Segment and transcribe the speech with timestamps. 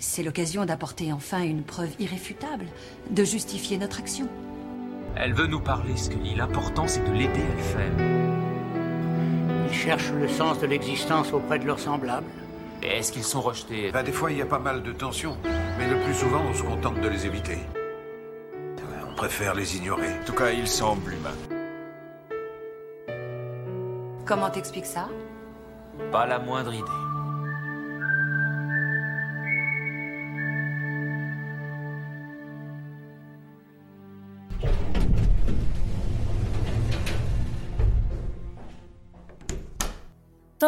[0.00, 2.66] C'est l'occasion d'apporter enfin une preuve irréfutable,
[3.10, 4.28] de justifier notre action.
[5.16, 6.36] Elle veut nous parler, Scully.
[6.36, 7.92] L'important, c'est de l'aider à le faire.
[9.68, 12.26] Ils cherchent le sens de l'existence auprès de leurs semblables.
[12.82, 13.90] Et est-ce qu'ils sont rejetés?
[13.90, 15.36] Bah, des fois, il y a pas mal de tensions.
[15.78, 17.58] Mais le plus souvent, on se contente de les éviter.
[19.10, 20.10] On préfère les ignorer.
[20.22, 21.34] En tout cas, il semble humain.
[24.24, 25.08] Comment t'expliques ça?
[26.12, 27.07] Pas la moindre idée.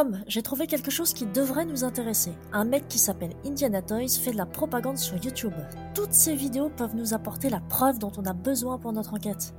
[0.00, 2.32] Tom, j'ai trouvé quelque chose qui devrait nous intéresser.
[2.54, 5.52] Un mec qui s'appelle Indiana Toys fait de la propagande sur YouTube.
[5.94, 9.52] Toutes ces vidéos peuvent nous apporter la preuve dont on a besoin pour notre enquête.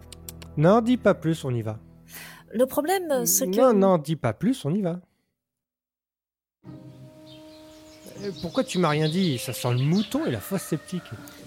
[0.58, 1.78] Non, dis pas plus, on y va.
[2.54, 3.56] Le problème, c'est que...
[3.56, 5.00] Non, non, dis pas plus, on y va.
[8.24, 9.38] Euh, Pourquoi tu m'as rien dit?
[9.38, 11.04] Ça sent le mouton et la fausse sceptique.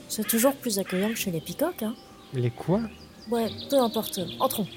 [0.09, 1.97] C'est toujours plus accueillant que chez les peacocks, hein.
[2.33, 2.81] Les quoi?
[3.29, 4.21] Ouais, peu importe.
[4.39, 4.69] Entrons.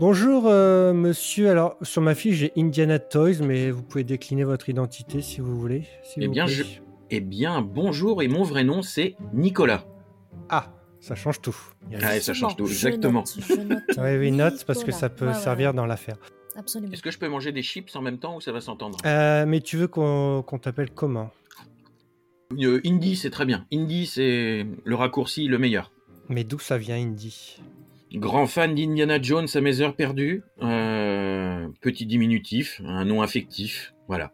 [0.00, 1.50] Bonjour, euh, monsieur.
[1.50, 5.58] Alors, sur ma fiche, j'ai Indiana Toys, mais vous pouvez décliner votre identité si vous
[5.58, 5.84] voulez.
[6.16, 6.54] Eh vous bien, plaît.
[6.54, 6.64] je...
[7.10, 9.84] eh bien, bonjour, et mon vrai nom, c'est Nicolas.
[10.48, 11.56] Ah, ça change tout.
[12.02, 13.20] Ah, ça change tout, Je exactement.
[13.20, 13.82] note, je note.
[13.98, 15.76] Oui, oui, note, parce que ça peut Ouais, servir ouais.
[15.76, 16.16] dans l'affaire.
[16.56, 16.92] Absolument.
[16.92, 18.98] Est-ce que je peux manger des chips en même temps ou ça va s'entendre?
[19.06, 21.30] Euh, mais tu veux qu'on qu'on t'appelle comment?
[22.60, 23.66] Euh, Indy, c'est très bien.
[23.72, 25.90] Indy, c'est le raccourci le meilleur.
[26.28, 27.60] Mais d'où ça vient, Indy?
[28.14, 30.42] Grand fan d'Indiana Jones à mes heures perdues.
[30.62, 33.94] Euh, petit diminutif, un nom affectif.
[34.08, 34.30] Voilà.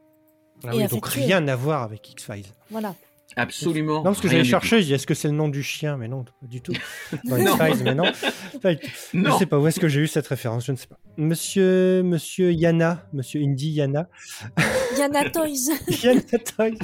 [0.67, 2.45] Ah oui, donc rien à voir avec X-Files.
[2.71, 2.95] Voilà.
[3.37, 3.99] Absolument.
[3.99, 5.97] Non, parce que je dis est-ce que c'est le nom du chien?
[5.97, 6.73] Mais non, pas du tout.
[7.25, 7.55] Dans Non.
[7.57, 8.05] X-Files, mais non.
[8.61, 8.69] Tout.
[9.15, 9.39] Je Non.
[9.39, 10.99] sais pas où est-ce que j'ai eu cette référence, je ne sais pas.
[11.17, 14.09] Monsieur, monsieur Yana, monsieur Indy Yana.
[14.99, 15.71] Yana Toys.
[16.03, 16.75] Yana Toy.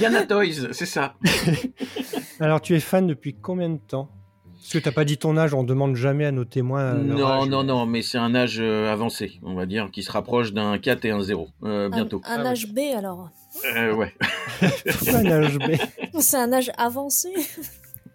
[0.00, 1.14] Yana Toys, c'est ça.
[2.40, 4.08] Alors, tu es fan depuis combien de temps?
[4.68, 6.96] Parce que t'as pas dit ton âge, on demande jamais à nos témoins.
[6.96, 7.48] euh, non, âge.
[7.48, 10.76] non, non, mais c'est un âge euh, avancé, on va dire, qui se rapproche d'un
[10.76, 12.20] 4 et un 0, euh, bientôt.
[12.26, 12.48] Un, un Ah oui.
[12.48, 13.30] âge B alors.
[13.74, 14.12] Euh, ouais.
[14.60, 15.72] Un âge B?
[16.20, 17.30] C'est un âge avancé.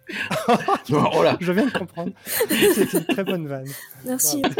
[0.92, 1.36] oh là.
[1.40, 2.12] Je viens de comprendre.
[2.48, 3.66] C'est une très bonne vanne.
[4.04, 4.40] Merci.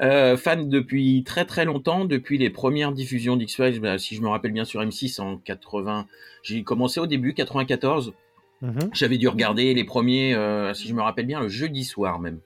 [0.00, 4.28] Euh, fan depuis très très longtemps, depuis les premières diffusions d'X-Files, bah, si je me
[4.28, 6.06] rappelle bien sur M6 en 80.
[6.44, 8.12] J'ai commencé au début, 94.
[8.60, 8.90] Mhm.
[8.92, 12.40] J'avais dû regarder les premiers, euh, si je me rappelle bien, le jeudi soir même.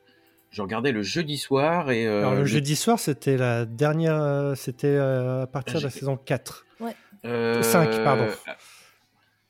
[0.50, 2.06] Je regardais le jeudi soir et...
[2.06, 4.16] euh, Alors, le jeudi soir, c'était la dernière.
[4.20, 6.66] euh, C'était euh, à partir de la saison 4.
[7.24, 8.26] euh, cinq, pardon.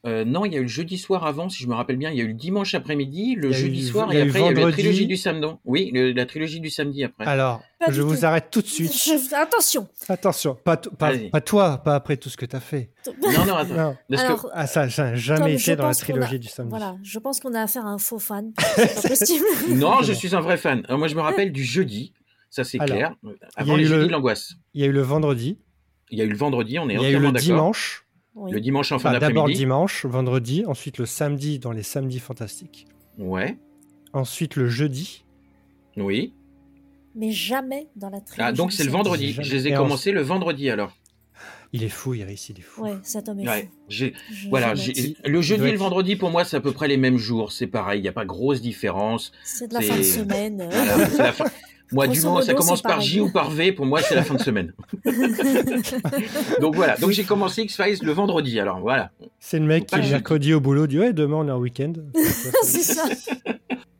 [0.04, 2.10] Euh, non, il y a eu le jeudi soir avant, si je me rappelle bien.
[2.10, 4.24] Il y a eu le dimanche après-midi, le jeudi eu- soir, il y et a
[4.24, 5.46] eu après il y a eu la trilogie du samedi.
[5.64, 7.24] Oui, le- la trilogie du samedi après.
[7.24, 8.24] Alors, Pas je vous tout.
[8.24, 8.92] arrête tout de suite.
[8.92, 9.86] Je- Attention.
[10.08, 12.90] Attention, pas, toi, pas après tout ce que t'as fait.
[13.22, 13.74] Non, non, attends.
[13.74, 13.96] Non.
[14.10, 16.70] Parce que- Alors, Ah, ça, ça jamais été dans la trilogie a- du samedi.
[16.70, 18.52] Voilà, je pense qu'on a affaire à un faux fan.
[18.76, 19.44] C'est pas possible.
[19.76, 20.82] Non, je suis un vrai fan.
[20.90, 22.12] Moi, je me rappelle du jeudi,
[22.50, 23.14] ça c'est clair.
[23.56, 24.54] Avant a les eu le- jeudis de l'angoisse.
[24.74, 25.58] Il y a eu le vendredi,
[26.10, 27.44] Il y a eu le vendredi, on est il y a eu entièrement le d'accord.
[27.46, 28.01] dimanche,
[28.34, 28.50] Oui.
[28.52, 29.58] Le dimanche en fin enfin d'abord d'après-midi.
[29.58, 32.86] dimanche, vendredi, ensuite le samedi dans les samedis fantastiques,
[33.18, 33.58] Ouais,
[34.14, 35.24] ensuite le jeudi,
[35.98, 36.32] oui.
[37.14, 38.40] Mais jamais dans la trilogie.
[38.48, 39.32] Ah, donc c'est le vendredi.
[39.32, 39.46] Jamais.
[39.46, 40.96] Je les ai Et commencés le vendredi alors.
[41.74, 42.84] il est fou, Iris, il est fou.
[42.84, 43.68] Ouais, cet homme est Ouais, fou.
[43.88, 46.96] j'ai Je- voilà, le jeudi et le vendredi pour moi c'est à peu près les
[46.96, 49.32] mêmes jours, c'est pareil, il n'y a pas grosse différence.
[49.44, 50.68] C'est de la c'est- fin de semaine.
[50.70, 51.44] Voilà, c'est la fin.
[51.90, 53.00] Moi, du moment où ça commence par.
[53.00, 54.72] J ou par V, pour moi, c'est la fin de semaine.
[56.60, 59.10] donc voilà, donc j'ai commencé X-Files le vendredi, alors voilà.
[59.38, 61.92] C'est le mec qui mercredi au boulot dit ouais demain on est en week-end.
[62.62, 63.04] c'est ça.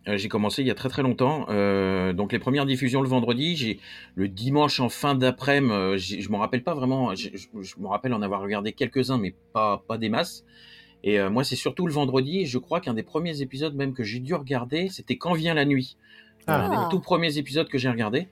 [0.09, 1.47] Euh, j'ai commencé il y a très très longtemps.
[1.49, 3.79] Euh, donc les premières diffusions le vendredi, j'ai
[4.17, 7.15] le dimanche en fin d'après-midi, euh, je m'en rappelle pas vraiment.
[7.15, 10.45] Je, je me rappelle en avoir regardé quelques-uns, mais pas pas des masses.
[11.05, 12.41] Et euh, moi, c'est surtout le vendredi.
[12.41, 15.55] et Je crois qu'un des premiers épisodes même que j'ai dû regarder, c'était Quand vient
[15.55, 15.97] la nuit.
[16.47, 16.67] Ah.
[16.67, 18.29] Un des tout premiers épisodes que j'ai regardé.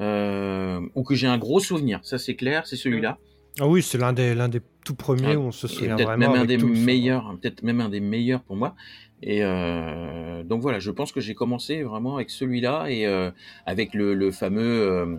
[0.00, 3.18] Euh, ou que j'ai un gros souvenir, ça c'est clair, c'est celui-là.
[3.58, 6.32] Ah oui, c'est l'un des l'un des tout premiers où on se souvient peut-être vraiment.
[6.32, 6.68] même un des son.
[6.68, 8.74] meilleurs, peut-être même un des meilleurs pour moi.
[9.22, 13.30] Et euh, donc voilà, je pense que j'ai commencé vraiment avec celui-là et euh,
[13.66, 15.18] avec le, le fameux.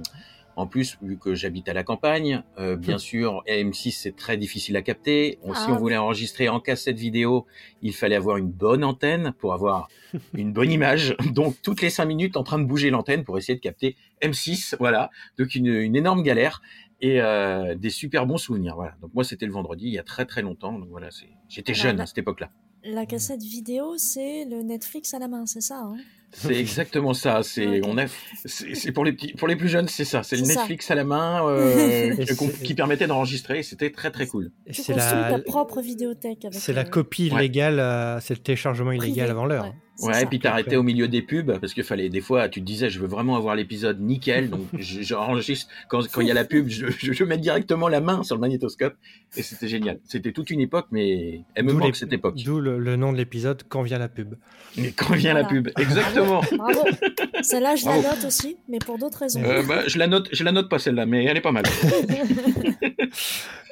[0.56, 4.76] En plus, vu que j'habite à la campagne, euh, bien sûr, M6 c'est très difficile
[4.78, 5.40] à capter.
[5.44, 5.74] On- si Ah.
[5.74, 7.46] on voulait enregistrer en cassette vidéo,
[7.82, 9.88] il fallait avoir une bonne antenne pour avoir
[10.34, 11.16] une bonne image.
[11.34, 14.76] Donc toutes les cinq minutes, en train de bouger l'antenne pour essayer de capter M6.
[14.80, 16.62] Voilà, donc une, une énorme galère
[17.04, 18.76] et euh, des super bons souvenirs.
[18.76, 18.94] Voilà.
[19.02, 20.78] Donc moi c'était le vendredi il y a très très longtemps.
[20.78, 21.10] Donc voilà,
[21.50, 22.52] j'étais jeune à cette époque-là.
[22.84, 25.98] La cassette vidéo, c'est le Netflix à la main, c'est ça hein?
[26.34, 27.42] C'est exactement ça.
[27.44, 28.06] C'est on a,
[28.46, 30.24] c'est pour les petits, pour les plus jeunes, c'est ça.
[30.24, 30.56] C'est le ça.
[30.56, 32.16] Netflix à la main euh,
[32.64, 33.64] qui permettait d'enregistrer.
[33.64, 34.52] C'était très très cool.
[34.72, 37.46] C'est ta la, propre vidéothèque c'est la euh, copie Ouais.
[37.46, 39.08] illégale, euh, c'est le téléchargement privé.
[39.08, 39.66] illégal avant l'heure.
[39.66, 40.22] Ouais, c'est Ouais, ça.
[40.22, 42.90] et puis t'arrêtais au milieu des pubs parce que fallait des fois, tu te disais,
[42.90, 46.46] je veux vraiment avoir l'épisode nickel, donc je- j'enregistre quand quand il y a la
[46.46, 48.96] pub, je, je, je mets directement la main sur le magnétoscope
[49.38, 50.00] et c'était génial.
[50.06, 52.36] C'était toute une époque, mais elle me manque cette époque.
[52.44, 54.36] D'où le, le nom de l'épisode quand vient la pub.
[54.78, 56.42] Et quand vient la pub, exactement.
[56.58, 56.82] Bravo.
[57.42, 59.42] Celle-là, je la note aussi, mais pour d'autres raisons.
[59.44, 61.64] Euh, bah, je la note, je la note pas celle-là, mais elle est pas mal.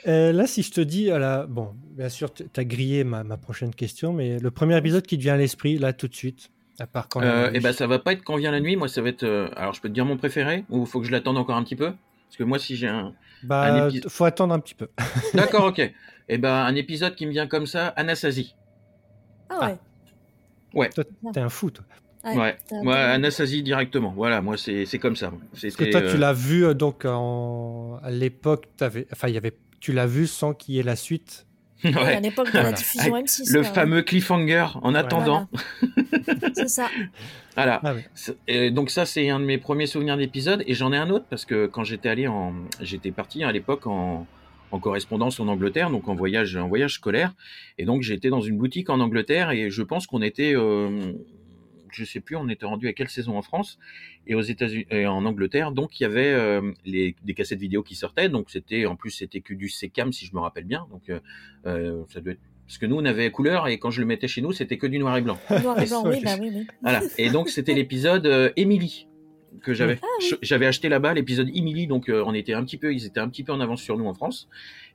[0.08, 3.38] Euh, là, si je te dis, voilà, bon, bien sûr, tu as grillé ma, ma
[3.38, 6.50] prochaine question, mais le premier épisode qui te vient à l'esprit, là, tout de suite,
[6.80, 8.88] à part quand Euh, et ben ça va pas être quand vient la nuit, moi
[8.88, 9.24] ça va être.
[9.24, 11.64] euh, alors je peux te dire mon préféré ou faut que je l'attende encore un
[11.64, 11.92] petit peu?
[12.28, 13.14] Parce que moi si j'ai un.
[13.44, 14.88] bah, un épi- faut attendre un petit peu.
[15.34, 15.80] D'accord, ok.
[16.30, 18.56] Et ben un épisode qui me vient comme ça, Anasazi.
[19.50, 19.72] Ah
[20.74, 20.90] ouais.
[20.90, 21.04] Toi,
[21.34, 21.84] t'es un fou, toi.
[22.24, 22.58] Ouais.
[22.70, 24.14] t'as- Anasazi directement.
[24.16, 25.32] Voilà, moi c'est c'est comme ça.
[25.52, 28.00] Parce que toi, euh, tu l'as vu, euh, donc, en...
[28.04, 29.58] à l'époque, t'avais- enfin, il y avait...
[29.80, 31.46] tu l'as vu sans qu'il y ait la suite.
[31.84, 32.78] Ouais, à l'époque de la Voilà.
[32.78, 33.54] diffusion M6.
[33.54, 33.66] Le ouais.
[33.66, 35.48] fameux cliffhanger en attendant.
[36.54, 36.88] C'est ça.
[37.56, 37.80] Voilà.
[37.84, 38.06] Ah ouais.
[38.16, 41.10] C'est- et donc ça c'est un de mes premiers souvenirs d'épisode et j'en ai un
[41.10, 44.28] autre parce que quand j'étais allé en j'étais parti à l'époque en
[44.72, 47.34] en correspondance en Angleterre donc en voyage en voyage scolaire
[47.78, 51.14] et donc j'étais dans une boutique en Angleterre et je pense qu'on était euh,
[51.94, 53.80] je sais plus on était rendu à quelle saison en France
[54.28, 57.84] et aux États-Unis et en Angleterre donc il y avait euh, les des cassettes vidéo
[57.84, 60.88] qui sortaient donc c'était en plus c'était que du Secam si je me rappelle bien
[60.92, 61.20] donc euh,
[61.66, 64.28] euh, ça doit être parce que nous on avait couleur et quand je le mettais
[64.28, 66.68] chez nous c'était que du noir et blanc Noir et blanc, oui, bah oui, oui.
[66.84, 67.02] voilà.
[67.18, 69.08] Et donc c'était l'épisode Emily
[69.62, 70.00] que j'avais.
[70.02, 70.32] Ah oui.
[70.42, 73.30] J'avais acheté là-bas l'épisode Emily, donc euh, on était un petit peu, ils étaient un
[73.30, 74.48] petit peu en avance sur nous en France.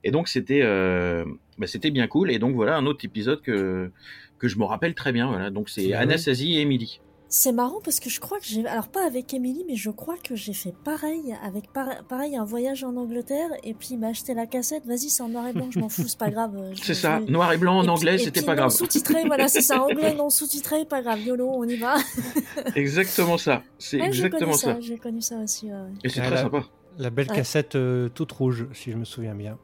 [0.03, 1.25] Et donc c'était, euh,
[1.57, 2.31] bah, c'était bien cool.
[2.31, 3.91] Et donc voilà un autre épisode que
[4.39, 5.27] que je me rappelle très bien.
[5.27, 5.49] Voilà.
[5.49, 6.01] Donc c'est Ah.
[6.01, 6.99] Anastasie et Emily.
[7.27, 8.65] C'est marrant parce que je crois que j'ai.
[8.67, 11.35] Alors, pas avec Emily, mais je crois que j'ai fait pareil.
[11.43, 13.49] Avec par- pareil, un voyage en Angleterre.
[13.63, 14.85] Et puis, il m'a acheté la cassette.
[14.85, 16.53] Vas-y, c'est en noir et blanc, je m'en fous, c'est pas grave.
[16.75, 18.71] je- C'est ça, noir et blanc en Et anglais, c'était pas non grave.
[18.71, 19.81] sous-titré, voilà, c'est ça.
[19.83, 21.19] Anglais non sous-titré, pas grave.
[21.21, 21.95] YOLO, on y va.
[22.75, 23.63] Exactement ça.
[23.79, 24.75] C'est Ouais, j'ai exactement ça.
[24.75, 24.79] ça.
[24.81, 25.65] J'ai connu ça aussi.
[25.71, 25.73] ouais.
[26.03, 26.63] Et c'est Ah, très sympa.
[26.97, 27.35] La belle Ouais.
[27.35, 29.57] cassette euh, toute rouge, si je me souviens bien.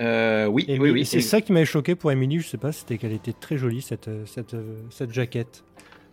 [0.00, 1.04] Euh, oui, Et oui, oui.
[1.04, 3.82] c'est ça qui m'avait choqué pour Emily, je sais pas, c'était qu'elle était très jolie,
[3.82, 5.64] cette, euh, cette, euh, cette jaquette.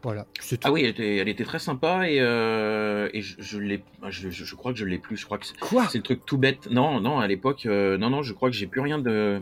[0.04, 0.68] Voilà, c'est tout.
[0.68, 4.30] Ah oui, elle était, elle était très sympa et, euh, et je, je l'ai, je,
[4.30, 5.18] je- je crois que je l'ai plus.
[5.18, 5.88] Je crois que c'est- Quoi?
[5.90, 6.68] C'est le truc tout bête.
[6.70, 9.42] Non, non, à l'époque, euh, non, non, je crois que j'ai plus rien de,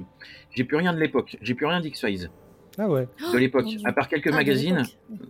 [0.56, 1.36] j'ai plus rien de l'époque.
[1.42, 2.30] J'ai plus rien d'X Files
[2.78, 3.07] Ah ouais.
[3.34, 3.66] de l'époque.
[3.84, 4.84] À part quelques Ah, magazines.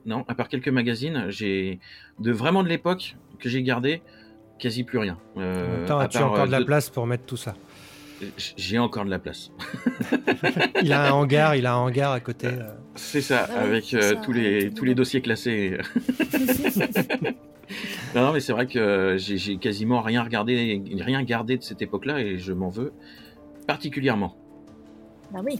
[0.06, 1.80] Non, à part quelques magazines, j'ai
[2.20, 4.04] de vraiment de l'époque que j'ai gardé,
[4.60, 5.18] quasi plus rien.
[5.38, 7.38] Euh, En même temps, à as-tu part, encore euh, de la place pour mettre tout
[7.38, 7.56] ça
[8.58, 9.52] J'ai encore de la place.
[10.82, 12.48] Il a un hangar, il a un hangar à côté.
[12.48, 12.70] euh.
[12.96, 15.78] C'est ça, Ah avec euh, ça, tous les tous les dossiers classés.
[18.16, 21.82] non, non, mais c'est vrai que j'ai j'ai quasiment rien regardé, rien gardé de cette
[21.82, 22.94] époque-là et je m'en veux
[23.68, 24.36] particulièrement.
[25.32, 25.60] Bah oui.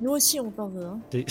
[0.00, 0.84] Nous aussi, on t'en veut.
[0.84, 0.98] Hein.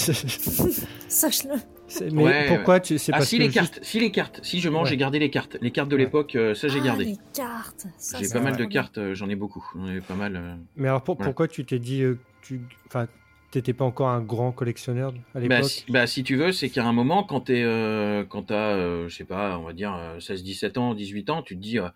[1.07, 1.55] Sache-le.
[1.91, 4.39] C'est- Mais Ouais, pourquoi tu C'est Ah parce si les juste- cartes, si les cartes,
[4.43, 4.89] si je mange, Ouais.
[4.91, 6.03] j'ai gardé les cartes, les cartes de Ouais.
[6.03, 7.05] l'époque, euh, ça j'ai Ah, gardé.
[7.05, 7.87] les cartes.
[7.97, 10.35] Ça, J'ai pas mal de cartes, euh, j'en ai beaucoup, j'en ai pas mal.
[10.35, 10.55] euh.
[10.77, 11.29] Mais alors pour- Voilà.
[11.29, 13.07] pourquoi tu t'es dit euh, que tu, enfin,
[13.51, 16.69] t'étais pas encore un grand collectionneur à l'époque Bah si, bah, si tu veux, c'est
[16.69, 19.93] qu'à un moment, quand t'es, euh, quand t'as, euh, je sais pas, on va dire
[19.93, 21.89] euh, 16, 17 ans, 18 ans, tu te dis, euh,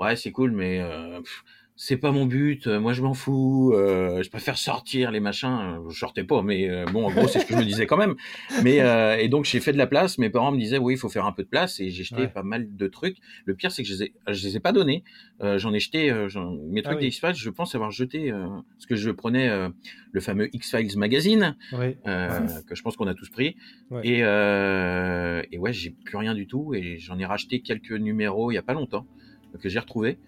[0.00, 1.44] ouais, c'est cool, mais euh, pff,
[1.80, 2.66] c'est pas mon but.
[2.66, 3.72] euh, Moi, je m'en fous.
[3.72, 5.78] euh, je préfère sortir les machins.
[5.88, 7.96] Je sortais pas, mais euh, bon, en gros, c'est ce que je me disais quand
[7.96, 8.16] même.
[8.64, 10.18] Mais euh, et donc, j'ai fait de la place.
[10.18, 12.22] Mes parents me disaient, oui, il faut faire un peu de place, et j'ai jeté
[12.22, 12.28] Ouais.
[12.28, 13.16] pas mal de trucs.
[13.44, 15.04] Le pire, c'est que je les ai, je les ai pas donnés.
[15.40, 17.02] Euh, j'en ai jeté euh, j'en- mes trucs Ah oui.
[17.02, 17.34] des X-Files.
[17.36, 19.68] Je pense avoir jeté euh, parce que je prenais euh,
[20.10, 21.94] le fameux X-Files magazine Oui.
[22.08, 23.54] euh, que je pense qu'on a tous pris.
[23.90, 24.00] Ouais.
[24.02, 26.74] Et, euh, et ouais, j'ai plus rien du tout.
[26.74, 29.06] Et j'en ai racheté quelques numéros il y a pas longtemps
[29.54, 30.18] euh, que j'ai retrouvé.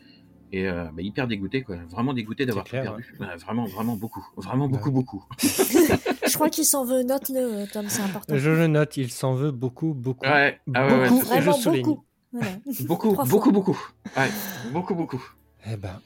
[0.53, 1.77] Et euh, bah, hyper dégoûté, quoi.
[1.91, 3.15] Vraiment dégoûté d'avoir perdu.
[3.21, 4.27] Ouais, vraiment, vraiment beaucoup.
[4.37, 4.71] Vraiment Ouais.
[4.73, 5.25] beaucoup, beaucoup.
[5.43, 7.03] Je crois qu'il s'en veut.
[7.03, 8.37] Note-le, euh, Tom, c'est important.
[8.37, 10.27] Je le note, il s'en veut beaucoup, beaucoup.
[10.27, 11.85] Ouais, ah ouais, ouais, beaucoup, je Vraiment souligne.
[11.85, 12.05] beaucoup.
[12.33, 12.51] Voilà.
[12.81, 13.79] beaucoup, beaucoup, beaucoup.
[14.73, 15.23] Beaucoup, beaucoup.
[15.67, 16.01] Eh ben.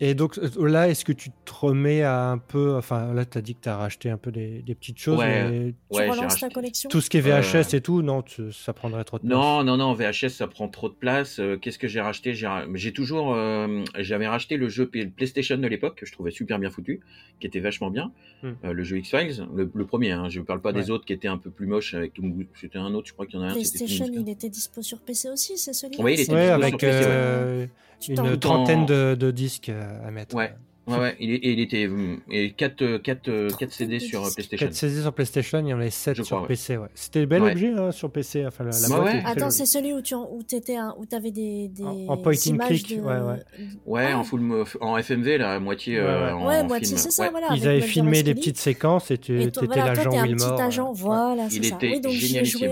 [0.00, 3.38] Et donc euh, là, est-ce que tu te remets à un peu, enfin là, tu
[3.38, 5.48] as dit que tu as racheté un peu des, des petites choses, Ouais.
[5.50, 8.22] mais Tu Ouais, relances ta collection tout ce qui est VHS Euh, et tout, non,
[8.22, 9.32] tu- ça prendrait trop de place.
[9.32, 11.38] Non, non, non, VHS, ça prend trop de place.
[11.38, 12.34] Euh, Qu'est-ce que j'ai racheté?
[12.34, 16.70] J'ai toujours, euh, j'avais racheté le jeu PlayStation de l'époque, que je trouvais super bien
[16.70, 17.00] foutu,
[17.38, 18.10] qui était vachement bien.
[18.42, 18.52] Hmm.
[18.64, 21.12] Euh, le jeu X-Files, le, le premier, hein, je ne parle pas des autres qui
[21.12, 21.94] étaient un peu plus moches.
[21.94, 22.12] Avec
[22.60, 23.52] C'était un autre, je crois qu'il y en a un.
[23.52, 24.22] PlayStation, Tunguska.
[24.26, 26.02] il était dispo sur PC aussi, c'est celui-là?
[26.02, 27.66] Oui, il était Ouais, dispo avec sur PC, euh,
[28.08, 30.34] une trentaine de, de disques euh, à mettre.
[30.34, 30.52] Ouais.
[30.88, 31.88] Ouais, ouais, il, il était
[32.28, 34.66] et 4, 4, 4 CD sur euh, PlayStation.
[34.66, 36.48] 4 CD sur PlayStation, il y en avait 7 Je sur crois, ouais.
[36.48, 36.76] PC.
[36.76, 36.88] Ouais.
[36.92, 37.52] C'était bel Ouais.
[37.52, 38.44] objet hein, sur PC.
[38.44, 41.06] Enfin, la, la Ouais, boîte Attends, c'est celui où tu en- où t'étais un- où
[41.06, 43.42] t'avais des, des En- en point and images click, de- ouais, ouais.
[43.86, 44.18] Ouais, Ah.
[44.18, 46.32] en full en FMV là, à moitié Ouais, euh, ouais.
[46.32, 47.30] en Ouais, moitié, c'est ça, Ouais.
[47.30, 47.46] voilà.
[47.54, 50.56] Ils avaient filmé des petites séquences et tu Et étais l'agent Wilmore.
[50.56, 50.96] petit agent, ouais.
[50.96, 52.70] voilà, Il était génialissime.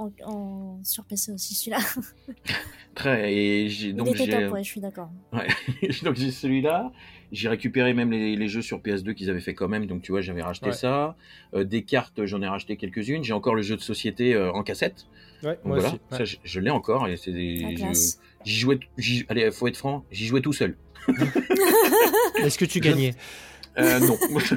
[0.00, 1.78] En, en, sur PC aussi, celui-là.
[2.94, 5.10] Très et j'ai Il donc était j'ai top, ouais, je suis d'accord.
[6.02, 6.90] donc j'ai celui-là.
[7.32, 10.10] J'ai récupéré même les, les jeux sur PS2 qu'ils avaient fait quand même, donc tu
[10.10, 10.72] vois, j'avais racheté Ouais.
[10.72, 11.16] ça.
[11.54, 13.22] Euh, des cartes, j'en ai racheté quelques-unes.
[13.22, 15.06] J'ai encore le jeu de société euh, en cassette.
[15.44, 16.00] Ouais, Donc moi voilà, aussi.
[16.10, 16.18] ouais.
[16.18, 17.60] ça je, je l'ai encore et c'est des.
[17.60, 18.20] La je- classe.
[18.44, 20.76] J'y jouais, j'y- allez, faut être franc, j'y jouais tout seul.
[22.42, 23.14] Est-ce que tu Je- gagnais?
[23.78, 24.18] Euh, non.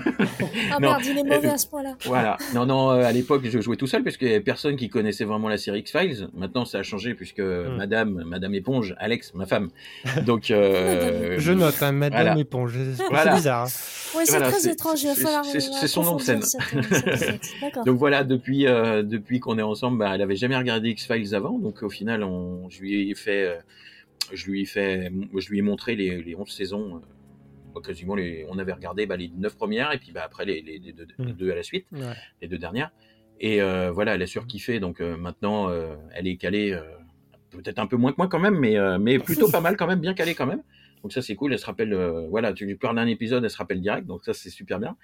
[0.72, 0.90] Ah Non.
[0.90, 1.96] merde, il est mauvais à ce point-là.
[2.06, 2.38] Voilà.
[2.56, 4.90] Non, non, euh, à l'époque, je jouais tout seul parce qu'il y avait personne qui
[4.90, 6.30] connaissait vraiment la série X-Files.
[6.34, 7.76] Maintenant, ça a changé puisque Hmm.
[7.78, 9.70] Madame, Madame Éponge, Alex, ma femme.
[10.26, 12.40] Donc, euh, Je note, hein, Madame voilà.
[12.42, 12.74] Éponge.
[12.96, 13.36] C'est Voilà.
[13.36, 13.68] bizarre.
[13.68, 14.18] hein.
[14.18, 15.46] Ouais, c'est Voilà, très étrange, il va c'est- falloir.
[15.46, 16.42] c'est- euh, c'est son nom de scène.
[17.86, 21.34] Donc voilà, depuis euh, depuis qu'on est ensemble, bah, elle avait jamais regardé X Files
[21.36, 23.56] avant, donc au final, on, je lui ai fait, euh,
[24.32, 27.02] je lui ai fait, je lui ai montré les, les 11 saisons.
[27.74, 30.62] Bah, quasiment, les, on avait regardé bah, les 9 premières et puis bah, après les,
[30.62, 32.14] les, les deux, les deux à la suite, Ouais.
[32.42, 32.92] les deux dernières.
[33.40, 36.80] Et euh, voilà, elle a surkiffé, donc euh, maintenant, euh, elle est calée,
[37.50, 40.00] peut-être un peu moins que moi quand même, mais mais plutôt pas mal quand même,
[40.00, 40.64] bien calée quand même.
[41.02, 41.94] Donc ça c'est cool, elle se rappelle,
[42.30, 44.96] voilà, tu lui parles d'un épisode, elle se rappelle direct, donc ça c'est super bien.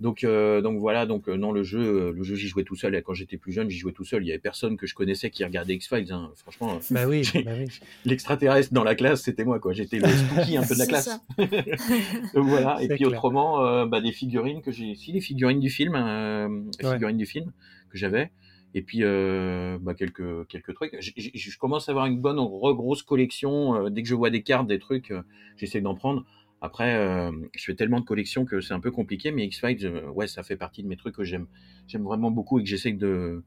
[0.00, 2.76] Donc, euh, donc voilà, donc euh, non le jeu, euh, le jeu j'y jouais tout
[2.76, 2.94] seul.
[2.94, 4.22] Et quand j'étais plus jeune, j'y jouais tout seul.
[4.22, 6.12] Il y avait personne que je connaissais qui regardait X Files.
[6.12, 6.30] Hein.
[6.36, 7.66] Franchement, euh, Bah oui, bah oui.
[8.04, 9.72] l'extraterrestre dans la classe, c'était moi quoi.
[9.72, 11.10] J'étais le spooky un peu de la classe.
[11.36, 11.48] donc
[12.48, 12.80] voilà.
[12.82, 13.08] Et puis clair.
[13.08, 16.48] autrement, euh, bah, des figurines que j'ai, si les figurines du film, euh,
[16.80, 16.94] les Ouais.
[16.94, 17.52] figurines du film
[17.90, 18.30] que j'avais.
[18.74, 20.94] Et puis euh, bah, quelques quelques trucs.
[21.00, 23.74] J- j- Je commence à avoir une bonne re- grosse collection.
[23.86, 25.22] Euh, dès que je vois des cartes, des trucs, euh,
[25.56, 26.24] j'essaie d'en prendre.
[26.60, 30.08] Après, euh, je fais tellement de collections que c'est un peu compliqué, mais X-Files, euh,
[30.10, 31.46] ouais, ça fait partie de mes trucs que j'aime,
[31.86, 33.44] j'aime vraiment beaucoup et que j'essaie de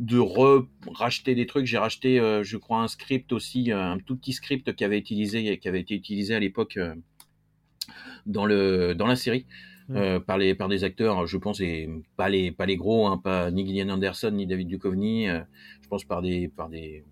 [0.00, 1.66] de re racheter des trucs.
[1.66, 5.58] J'ai racheté, euh, je crois, un script aussi, un tout petit script qui avait utilisé,
[5.58, 6.94] qui avait été utilisé à l'époque euh,
[8.26, 9.46] dans le dans la série.
[9.88, 9.96] Mm.
[9.96, 13.18] euh, par les par des acteurs, je pense, et pas les pas les gros, hein,
[13.18, 17.04] pas ni Gillian Anderson ni David Duchovny, je pense par des par des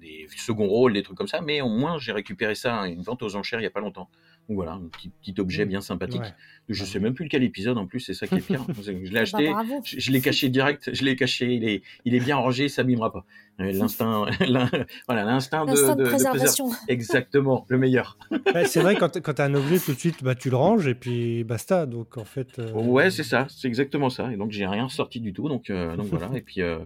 [0.00, 3.02] des seconds rôles, des trucs comme ça, mais au moins j'ai récupéré ça à une
[3.02, 4.10] vente aux enchères il y a pas longtemps.
[4.48, 6.22] Donc voilà, un petit, petit objet bien sympathique.
[6.22, 6.34] Ouais.
[6.68, 8.64] Je sais même plus lequel épisode en plus, c'est ça qui est pire.
[8.82, 9.52] je l'ai Bah, acheté,
[9.84, 13.12] je l'ai caché direct, je l'ai caché, il est, il est bien rangé, ça m'imera
[13.12, 13.24] pas.
[13.60, 14.70] Euh, L'instinct, l'in-
[15.06, 16.70] voilà, l'instinct de, préservation.
[16.88, 18.18] Exactement, le meilleur.
[18.54, 20.56] Ouais, c'est vrai, quand, quand tu as un objet, tout de suite, bah, tu le
[20.56, 21.86] ranges et puis basta.
[21.86, 22.58] Donc en fait.
[22.58, 24.32] euh, Ouais, c'est ça, c'est exactement ça.
[24.32, 26.30] Et donc j'ai rien sorti du tout, donc euh, donc voilà.
[26.34, 26.78] Et puis euh,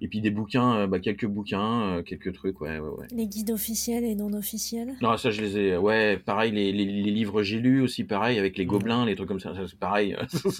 [0.00, 3.06] et puis des bouquins, bah, quelques bouquins, euh, quelques trucs, ouais, ouais, ouais.
[3.12, 4.94] Les guides officiels et non officiels?
[5.00, 8.38] Non, ça je les ai, ouais, pareil, les, les, les livres j'ai lus aussi, pareil,
[8.38, 10.16] avec les gobelins, les trucs comme ça, ça, c'est pareil.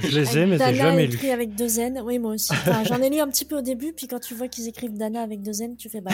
[0.00, 1.14] Je les ai, mais j'ai jamais lu.
[1.14, 2.00] écrit avec deux N.
[2.04, 2.52] Oui, moi aussi.
[2.52, 4.95] Enfin, J'en ai lu un petit peu au début, puis quand tu vois qu'ils écrivent
[4.96, 6.10] Dana avec deux N, tu fais bah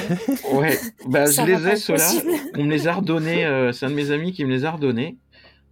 [0.52, 0.54] ouais.
[0.58, 2.08] ouais, bah je les ai ceux-là.
[2.58, 4.70] On me les a redonnés, euh, c'est un de mes amis qui me les a
[4.72, 5.18] redonnés.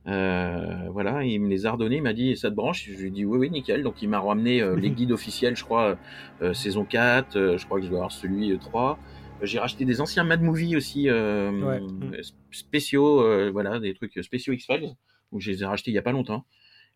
[0.07, 2.87] Euh, voilà, il me les a redonnés, il m'a dit ça te branche?
[2.88, 3.83] Je lui ai dit oui, oui, nickel.
[3.83, 5.99] Donc il m'a ramené euh, les guides officiels, je crois,
[6.43, 8.99] euh, saison 4, euh, je crois que je dois avoir celui euh, 3.
[9.43, 11.81] Euh, J'ai racheté des anciens Mad Movie aussi, euh, Ouais.
[12.17, 14.95] euh, spéciaux, euh, voilà, des trucs spéciaux X-Files.
[15.33, 16.45] Donc je les ai rachetés il y a pas longtemps.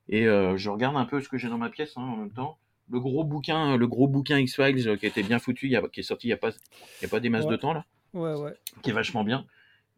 [0.08, 2.32] Et euh, je regarde un peu ce que j'ai dans ma pièce hein, en même
[2.32, 2.58] temps.
[2.90, 6.00] Le gros bouquin, le gros bouquin X-Files euh, qui était bien foutu, y a- qui
[6.00, 7.52] est sorti il y a pas, il y a pas des masses Ouais.
[7.52, 8.52] de temps là Ouais, ouais.
[8.82, 9.44] qui est vachement bien.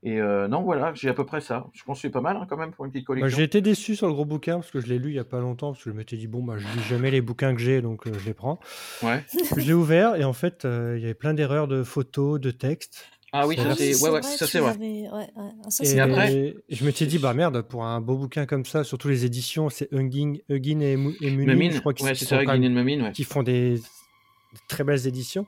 [0.03, 1.67] Et euh, non, voilà, j'ai à peu près ça.
[1.73, 3.37] Je pense que c'est pas mal hein, quand même pour une petite Bah, collection.
[3.37, 5.25] j'ai été déçu sur le gros bouquin parce que je l'ai lu il y a
[5.25, 7.61] pas longtemps parce que je m'étais dit bon bah je lis jamais les bouquins que
[7.61, 8.61] j'ai donc euh, je les prends.
[9.03, 9.25] ouais.
[9.57, 12.51] je l'ai ouvert et en fait euh, il y avait plein d'erreurs de photos, de
[12.53, 13.09] textes.
[13.39, 13.75] Ah oui, ça vrai.
[13.77, 14.73] c'est ouais, ouais, ça c'est vrai.
[14.73, 15.51] l'avais- ouais, ouais.
[15.65, 18.65] Ah, ça, Et, après- je me suis dit bah merde pour un beau bouquin comme
[18.65, 22.07] ça, surtout les éditions, c'est Huggin, Huggin et, Mu- et Munin, Mamine, je crois qu'ils
[22.07, 22.15] ouais,
[23.13, 25.47] qui font des, des très belles éditions.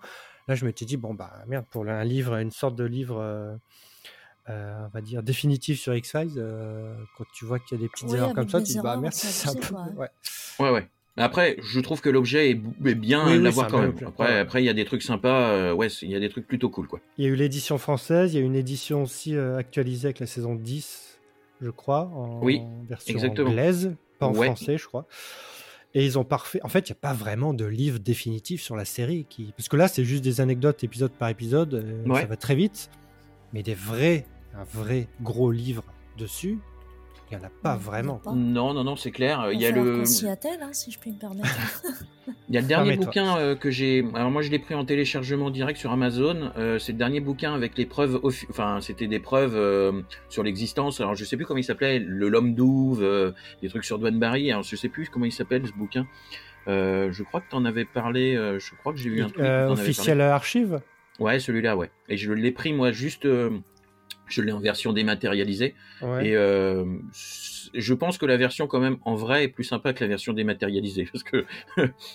[0.49, 3.55] Là, je m'étais dit, bon, bah merde, pour un livre, une sorte de livre, euh,
[4.49, 7.89] euh, on va dire, définitif sur X-Files, euh, quand tu vois qu'il y a des
[7.89, 9.75] petites erreurs comme ça, tu te dis, bah merde, c'est un peu.
[9.97, 10.09] ouais.
[10.71, 13.91] Ouais, Après, je trouve que l'objet est, bien Oui, oui, l'avoir un quand même.
[13.91, 14.07] objet.
[14.07, 15.51] Après, après, il y a des trucs sympas.
[15.53, 17.01] euh, ouais, il y a des trucs plutôt cool, quoi.
[17.19, 20.07] Il y a eu l'édition française, il y a eu une édition aussi euh, actualisée
[20.07, 21.19] avec la saison 10,
[21.61, 23.51] je crois, en Oui, version exactement.
[23.51, 24.47] anglaise, pas en Ouais.
[24.47, 25.07] français, je crois.
[25.95, 26.61] Et ils ont parfait.
[26.63, 29.25] En fait, il n'y a pas vraiment de livre définitif sur la série.
[29.29, 29.53] Qui...
[29.57, 31.75] Parce que là, c'est juste des anecdotes épisode par épisode.
[31.75, 32.21] euh, Ouais.
[32.21, 32.91] Ça va très vite.
[33.55, 35.83] Mais des vrais, un vrai gros livre
[36.19, 36.59] dessus,
[37.31, 38.15] Il n'y en a pas Non, vraiment.
[38.17, 38.33] pas.
[38.33, 39.49] Non, non, non, c'est clair.
[39.53, 41.83] Il y a le, s'y attelle, hein, si je puis me permettre.
[42.49, 44.05] il y a le dernier bouquin euh, que j'ai.
[44.15, 46.53] Alors moi, je l'ai pris en téléchargement direct sur Amazon.
[46.57, 48.19] Euh, c'est le dernier bouquin avec les preuves.
[48.49, 51.01] Enfin, c'était des preuves euh, sur l'existence.
[51.01, 51.99] Alors, je sais plus comment il s'appelait.
[51.99, 53.33] Le l'homme douve, euh,
[53.63, 54.51] des trucs sur Dwayne Barry.
[54.51, 56.07] Alors, je sais plus comment il s'appelle ce bouquin.
[56.67, 58.35] Euh, je crois que tu en avais parlé.
[58.37, 59.41] euh, je crois que j'ai vu un truc.
[59.43, 60.81] Euh, officiel archive.
[61.19, 61.91] Ouais, celui-là, ouais.
[62.09, 63.27] Et je l'ai pris moi juste.
[64.29, 65.75] Je l'ai en version dématérialisée.
[66.03, 66.29] Ouais.
[66.29, 66.85] Et euh,
[67.75, 70.33] je pense que la version quand même en vrai est plus sympa que la version
[70.33, 71.45] dématérialisée parce que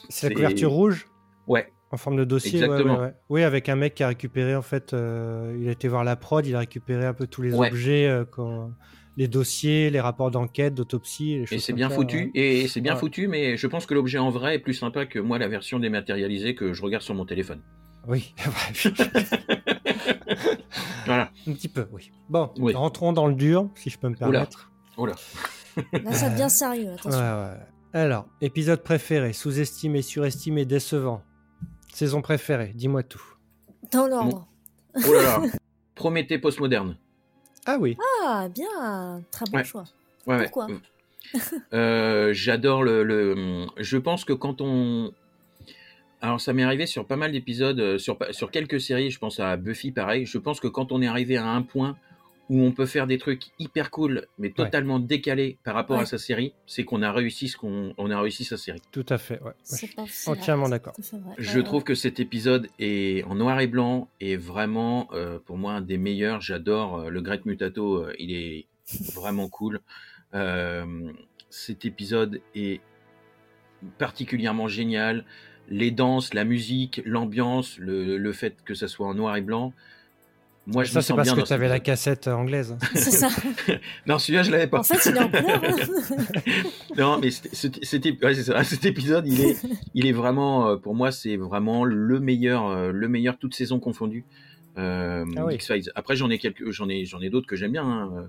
[0.10, 1.08] C'est la couverture rouge?
[1.48, 2.60] Ouais en forme de dossier.
[2.60, 2.96] Exactement.
[2.96, 3.14] ouais, ouais.
[3.30, 6.16] Oui, avec un mec qui a récupéré, en fait, euh, il a été voir la
[6.16, 8.72] prod, il a récupéré un peu tous les objets, euh, quand-
[9.16, 11.34] les dossiers, les rapports d'enquête, d'autopsie.
[11.52, 14.32] et c'est bien ça, foutu et c'est bien foutu mais je pense que l'objet en
[14.32, 17.62] vrai est plus sympa que moi la version dématérialisée que je regarde sur mon téléphone.
[18.08, 18.34] Oui,
[21.06, 21.30] Voilà.
[21.48, 22.12] un petit peu, oui.
[22.30, 22.74] Bon, Oui.
[22.74, 24.30] rentrons dans le dur, si je peux me Oula.
[24.32, 24.72] permettre.
[24.98, 25.14] Oh là.
[26.04, 27.20] Là, ça devient sérieux, attention.
[27.20, 27.58] ouais.
[27.94, 31.22] Alors, épisode préféré, sous-estimé, surestimé, décevant.
[31.94, 33.22] Saison préférée, dis-moi tout.
[33.92, 34.48] Dans l'ordre.
[34.96, 35.42] Oh là là.
[35.96, 36.98] Prométhée postmoderne.
[37.66, 39.22] Ah oui, Ah, bien.
[39.32, 39.64] Très bon Ouais.
[39.64, 39.84] choix.
[40.28, 40.44] Ouais, ouais.
[40.44, 40.68] Pourquoi
[41.74, 43.68] Euh, J'adore le, le.
[43.78, 45.12] Je pense que quand on.
[46.24, 49.42] Alors, ça m'est arrivé sur pas mal d'épisodes, euh, sur, sur quelques séries, je pense
[49.42, 50.26] à Buffy pareil.
[50.26, 51.98] Je pense que quand on est arrivé à un point
[52.50, 56.04] où on peut faire des trucs hyper cool, mais totalement décalés par rapport Ouais.
[56.04, 58.82] à sa série, c'est qu'on a réussi ce qu'on on a réussi sa série.
[58.94, 59.42] tout à fait.
[59.42, 59.52] Ouais.
[59.96, 60.94] Pas entièrement d'accord.
[61.38, 61.84] Je Ouais, trouve ouais.
[61.88, 65.98] que cet épisode est en noir et blanc et vraiment euh, pour moi un des
[65.98, 66.40] meilleurs.
[66.42, 68.68] J'adore euh, le Great Mutato, euh, il est
[69.16, 69.82] vraiment cool.
[70.34, 70.86] Euh,
[71.50, 72.82] cet épisode est
[73.98, 75.26] particulièrement génial.
[75.76, 79.74] Les danses, la musique, l'ambiance, le, le fait que ça soit en noir et blanc.
[80.68, 82.78] Moi, je Ça, c'est parce bien que tu avais la cassette anglaise.
[82.96, 83.28] C'est ça.
[84.08, 84.80] Non, celui-là, je l'avais pas.
[84.80, 85.62] En fait, il est en couleur.
[86.98, 88.64] Non, mais c'était- c'était- c'était- ouais, c'est ça.
[88.64, 89.58] cet épisode, il est,
[89.94, 93.80] il est vraiment, euh, pour moi, c'est vraiment le meilleur, euh, le meilleur toute saison
[93.80, 94.24] confondue.
[94.78, 95.56] Euh, Ah oui.
[95.56, 95.92] X-Files.
[95.96, 97.84] Après, j'en ai quelques, j'en ai, j'en ai d'autres que j'aime bien.
[97.86, 98.12] hein.
[98.16, 98.28] Euh,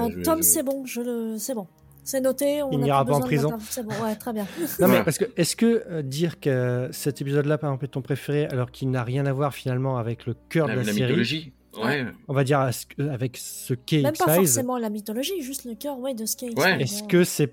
[0.00, 0.84] Bon, je- Tom, je- c'est bon.
[0.86, 1.36] Je le...
[1.38, 1.66] C'est bon.
[2.06, 2.62] C'est noté.
[2.62, 3.50] On Il a n'ira pas en prison.
[3.68, 3.92] C'est bon.
[4.02, 4.46] Ouais, très bien.
[4.80, 8.00] Non, mais parce que est-ce que euh, dire que cet épisode-là, par exemple, est ton
[8.00, 10.92] préféré, alors qu'il n'a rien à voir finalement avec le cœur la, de la, la
[10.92, 11.52] série, mythologie.
[11.82, 12.06] Ouais.
[12.28, 12.60] on va dire
[12.98, 16.58] avec ce qu'est Même pas forcément la mythologie, juste le cœur ouais, de ce qu'est
[16.58, 16.80] Ouais.
[16.80, 17.52] Est-ce que c'est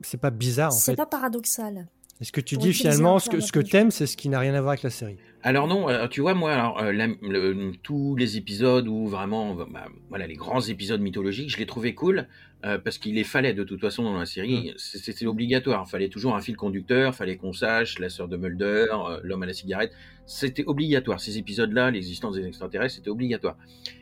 [0.00, 1.88] c'est pas bizarre en C'est fait pas paradoxal.
[2.20, 4.54] Est-ce que tu dis finalement ce que ce que t'aimes, c'est ce qui n'a rien
[4.54, 7.72] à voir avec la série Alors non, euh, tu vois moi, alors euh, la- le-
[7.82, 12.26] tous les épisodes où vraiment, bah, voilà, les grands épisodes mythologiques, je les trouvais cool
[12.64, 14.74] euh, parce qu'il les fallait de toute façon dans la série.
[14.76, 15.84] C'est- C'était obligatoire.
[15.86, 17.14] Il fallait toujours un fil conducteur.
[17.14, 19.92] Fallait qu'on sache la sœur de Mulder, euh, l'homme à la cigarette.
[20.26, 21.20] C'était obligatoire.
[21.20, 23.56] Ces épisodes-là, l'existence des extraterrestres, c'était obligatoire.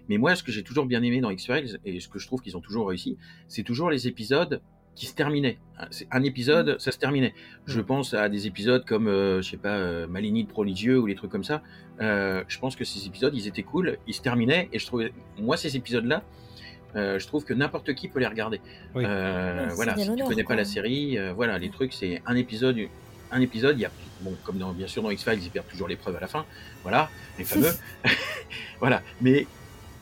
[0.08, 2.40] Mais moi, ce que j'ai toujours bien aimé dans X-Files et ce que je trouve
[2.40, 3.16] qu'ils ont toujours réussi,
[3.46, 4.60] c'est toujours les épisodes
[4.94, 5.58] qui se terminaient.
[5.90, 7.34] C'est- Un épisode, ça se terminait.
[7.66, 11.04] Je pense à des épisodes comme, euh, je sais pas, euh, Maligny de prodigieux ou
[11.04, 11.62] les trucs comme ça.
[12.00, 15.12] Euh, je pense que ces épisodes, ils étaient cool, ils se terminaient, et je trouvais,
[15.38, 16.24] moi, ces épisodes-là,
[16.94, 18.61] euh, je trouve que n'importe qui peut les regarder.
[18.94, 19.05] Oui.
[19.07, 22.22] Euh, Ouais, voilà, si tu l'honneur, connais pas la série, euh, voilà, les trucs, c'est
[22.27, 22.79] un épisode,
[23.33, 25.88] un épisode, il y a, bon, comme dans, bien sûr dans X-Files, ils perdent toujours
[25.88, 26.46] l'épreuve à la fin,
[26.83, 27.72] voilà, les fameux,
[28.81, 29.46] voilà, mais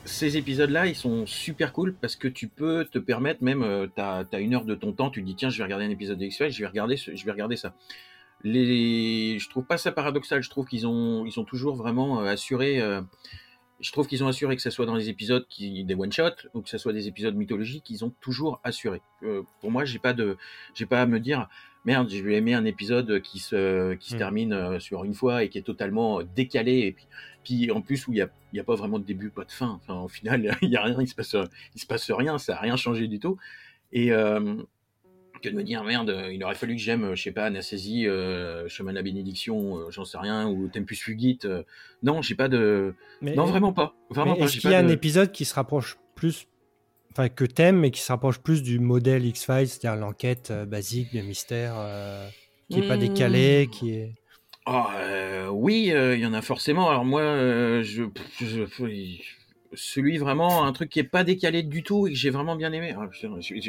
[0.04, 4.38] ces épisodes-là, ils sont super cool parce que tu peux te permettre, même, t'as as
[4.40, 6.24] une heure de ton temps, tu te dis, tiens, je vais regarder un épisode de
[6.26, 7.72] X-Files, je vais regarder, ce- je vais regarder ça.
[8.42, 12.78] Les, je trouve pas ça paradoxal, je trouve qu'ils ont, ils ont toujours vraiment assuré,
[12.80, 13.00] euh,
[13.84, 16.30] je trouve qu'ils ont assuré que ce soit dans les épisodes qui, des one shot
[16.54, 19.02] ou que ce soit des épisodes mythologiques, ils ont toujours assuré.
[19.22, 20.38] Euh, pour moi, j'ai pas de,
[20.74, 21.48] j'ai pas à me dire
[21.84, 24.18] merde, je vais aimer un épisode qui se, qui se Mm.
[24.18, 27.06] termine euh, sur une fois et qui est totalement euh, décalé et puis,
[27.44, 29.44] puis en plus où il y a, il y a pas vraiment de début, pas
[29.44, 29.78] de fin.
[29.82, 31.36] Enfin, au final, il y a rien, il se passe,
[31.74, 33.36] il se passe rien, ça a rien changé du tout.
[33.92, 34.56] Et euh,
[35.44, 38.66] que de me dire merde, il aurait fallu que j'aime, je sais pas, Anastasie, euh,
[38.68, 41.38] Chemin de la bénédiction, euh, j'en sais rien, ou Tempus Fugit.
[41.44, 41.62] euh,
[42.02, 44.92] non, j'ai pas de, Mais, non vraiment pas, vraiment est-ce qu'il y a un de-
[44.92, 46.46] épisode qui se rapproche plus,
[47.12, 51.08] enfin que t'aimes, mais qui se rapproche plus du modèle X-Files, c'est-à-dire l'enquête euh, basique,
[51.12, 52.28] le mystère, euh,
[52.70, 54.14] qui est pas décalé, qui est.
[54.66, 56.88] Ah, euh, oui, il y en a forcément.
[56.88, 57.22] Alors moi,
[57.82, 58.08] je-
[59.76, 62.72] celui vraiment un truc qui est pas décalé du tout et que j'ai vraiment bien
[62.72, 62.94] aimé.
[62.98, 63.08] Ah,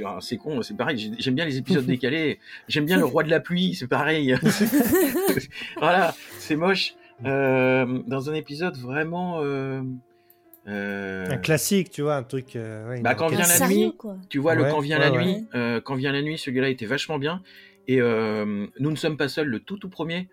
[0.05, 0.97] ah, c'est con, c'est pareil.
[0.97, 2.39] j'ai- J'aime bien les épisodes décalés.
[2.67, 4.35] J'aime bien le roi de la pluie, c'est pareil.
[5.77, 6.93] voilà, c'est moche.
[7.25, 9.39] Euh, dans un épisode vraiment.
[9.41, 9.81] euh,
[10.67, 12.55] euh, Un classique, tu vois, un truc.
[12.55, 14.17] euh, ouais, Bah, quand vient la nuit, quoi.
[14.29, 15.25] Tu vois, Ouais, le Quand vient ouais, la ouais.
[15.25, 17.41] nuit, euh, Quand vient la nuit, celui-là était vachement bien.
[17.87, 20.27] Et euh, Nous ne sommes pas seuls, le tout tout premier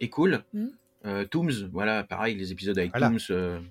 [0.00, 0.42] est cool.
[0.52, 0.66] Mm.
[1.06, 3.08] Euh, Tooms, voilà, pareil, les épisodes avec Voilà.
[3.08, 3.62] Tooms.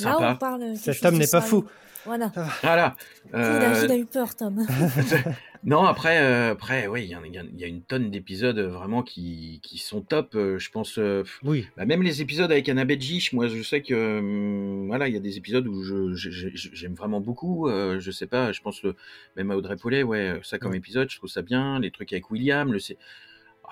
[0.00, 0.34] Là, on sympa.
[0.36, 0.76] parle.
[0.76, 1.64] Cet homme n'est pas fou.
[2.06, 2.32] Voilà.
[2.62, 2.96] Voilà.
[3.28, 4.64] Il, a, Euh, il a eu peur, Tom.
[5.64, 9.60] non, après, euh, après, oui, il y, a- y une tonne d'épisodes euh, vraiment qui,
[9.62, 10.34] qui sont top.
[10.34, 11.66] euh, je pense, euh, Oui.
[11.76, 15.20] bah, même les épisodes avec Anna Bedjish, moi, je sais que, voilà, il y a
[15.20, 17.68] des épisodes où je, je- je- j'aime vraiment beaucoup.
[17.68, 18.94] euh, je sais pas, je pense le,
[19.36, 20.78] même à Audrey Paulet, ouais, ça comme Ouais.
[20.78, 21.80] épisode, je trouve ça bien.
[21.80, 22.78] Les trucs avec William, le,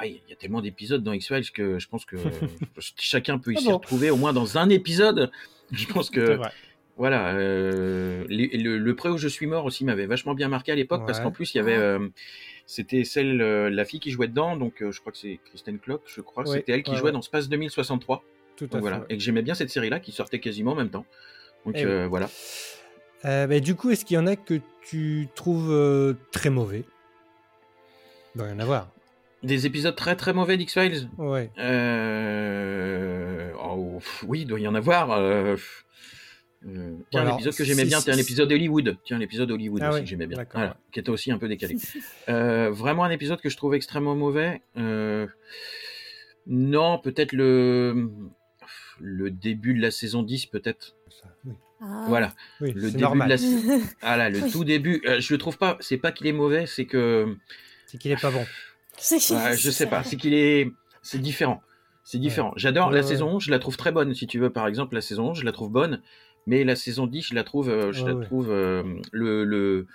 [0.07, 2.17] il y a tellement d'épisodes dans X-Files que je pense que
[2.97, 5.31] chacun peut Ah s'y bon retrouver au moins dans un épisode.
[5.71, 6.39] Je pense que
[6.97, 10.75] voilà, euh, le, le pré où je suis mort aussi m'avait vachement bien marqué à
[10.75, 12.09] l'époque parce qu'en plus il y avait, euh,
[12.67, 16.03] c'était celle, euh, la fille qui jouait dedans, donc je crois que c'est Kristen Klock,
[16.07, 18.25] je crois, Ouais, c'était elle qui ouais, jouait dans Space 2063,
[18.57, 18.81] Tout à donc fait.
[18.81, 21.05] voilà, et que j'aimais bien cette série-là qui sortait quasiment en même temps.
[21.67, 22.31] Donc Eh voilà.
[23.23, 26.85] Bah, du coup, est-ce qu'il y en a que tu trouves très mauvais?
[28.35, 28.89] Il doit y en avoir.
[29.43, 31.09] Des épisodes très très mauvais d'X-Files.
[31.17, 31.51] Ouais.
[31.59, 33.51] Euh...
[33.63, 35.13] oh, pff, oui, il doit y en avoir.
[35.13, 35.57] euh.
[36.67, 38.97] Euh, tiens, l'épisode que j'aimais bien, c'est un épisode Hollywood.
[39.05, 40.45] Tiens, l'épisode Hollywood Ah aussi oui, que j'aimais bien.
[40.53, 40.75] Voilà, ouais.
[40.93, 41.77] qui était aussi un peu décalé.
[42.29, 44.61] Euh, vraiment un épisode que je trouve extrêmement mauvais.
[44.77, 45.27] euh,
[46.47, 48.11] Non, peut-être le
[49.01, 50.97] le début de la saison 10, peut-être.
[51.45, 51.53] Oui.
[51.81, 52.07] Ah.
[52.09, 53.29] Voilà, Oui, le début normal.
[53.29, 55.01] de la ah là, le tout début.
[55.07, 55.77] euh, je le trouve pas.
[55.81, 57.37] C'est pas qu'il est mauvais, c'est que
[57.87, 58.45] C'est qu'il est pas bon.
[58.99, 60.71] C'est Ouais, je sais pas, c'est qu'il est,
[61.03, 61.63] c'est différent.
[62.05, 62.53] C'est différent.
[62.57, 63.07] J'adore Ouais, la ouais.
[63.07, 64.15] saison 11, je la trouve très bonne.
[64.15, 66.01] Si tu veux, par exemple, la saison 11, je la trouve bonne,
[66.47, 68.25] mais la saison 10, je la trouve, euh, je Ouais, la ouais.
[68.25, 68.83] trouve euh,
[69.13, 69.87] le, le,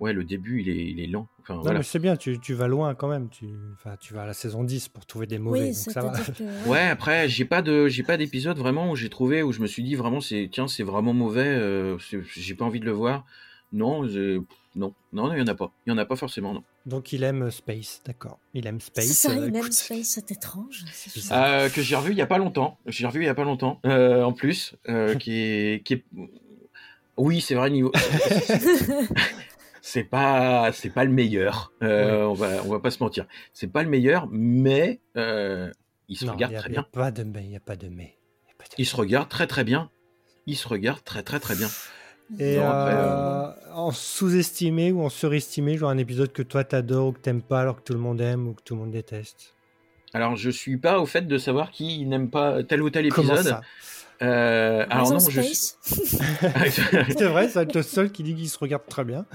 [0.00, 1.28] ouais, le début, il est, il est lent.
[1.40, 1.78] Enfin, Non, voilà.
[1.78, 3.28] mais c'est bien, tu, tu vas loin quand même.
[3.30, 5.60] Tu, enfin, tu vas à la saison 10 pour trouver des mauvais.
[5.60, 6.10] Oui, donc ça va.
[6.18, 6.42] que.
[6.68, 9.66] Ouais, après, j'ai pas de, j'ai pas d'épisode vraiment où j'ai trouvé où je me
[9.66, 11.46] suis dit vraiment, c'est, tiens, c'est vraiment mauvais.
[11.46, 11.96] euh,
[12.34, 13.24] j'ai pas envie de le voir.
[13.74, 14.02] Non,
[14.76, 15.72] non, non, il y en a pas.
[15.86, 16.62] Il y en a pas forcément, non.
[16.86, 18.38] Donc il aime Space, d'accord.
[18.54, 19.06] Il aime Space.
[19.06, 20.84] Ça, euh, il aime écoute, Space, c'est étrange.
[21.32, 22.78] Euh, que j'ai revu il y a pas longtemps.
[22.86, 26.04] J'ai revu il y a pas longtemps, euh, en plus, euh, qui est, qui est,
[27.16, 27.92] oui, c'est vrai niveau.
[29.82, 31.72] c'est pas, c'est pas le meilleur.
[31.82, 33.26] Euh, On va, on va pas se mentir.
[33.52, 35.70] C'est pas le meilleur, mais euh,
[36.08, 36.88] il se Non, regarde il y a- très il y a bien.
[36.92, 38.16] pas de mais, il n'y a pas de mais.
[38.78, 39.90] Il se regarde très très bien.
[40.46, 41.68] Il se regarde très très très bien.
[42.38, 47.08] Et Non, après, euh, en sous-estimé ou en surestimé, genre un épisode que toi t'adores
[47.08, 48.90] ou que t'aimes pas alors que tout le monde aime ou que tout le monde
[48.90, 49.54] déteste.
[50.12, 53.34] Alors, je suis pas au fait de savoir qui n'aime pas tel ou tel Comment
[53.34, 53.52] épisode.
[53.54, 53.60] ça?
[54.22, 55.40] Euh, alors non, je.
[55.42, 59.26] C'est vrai, ça va être le seul qui dit qu'il se regarde très bien.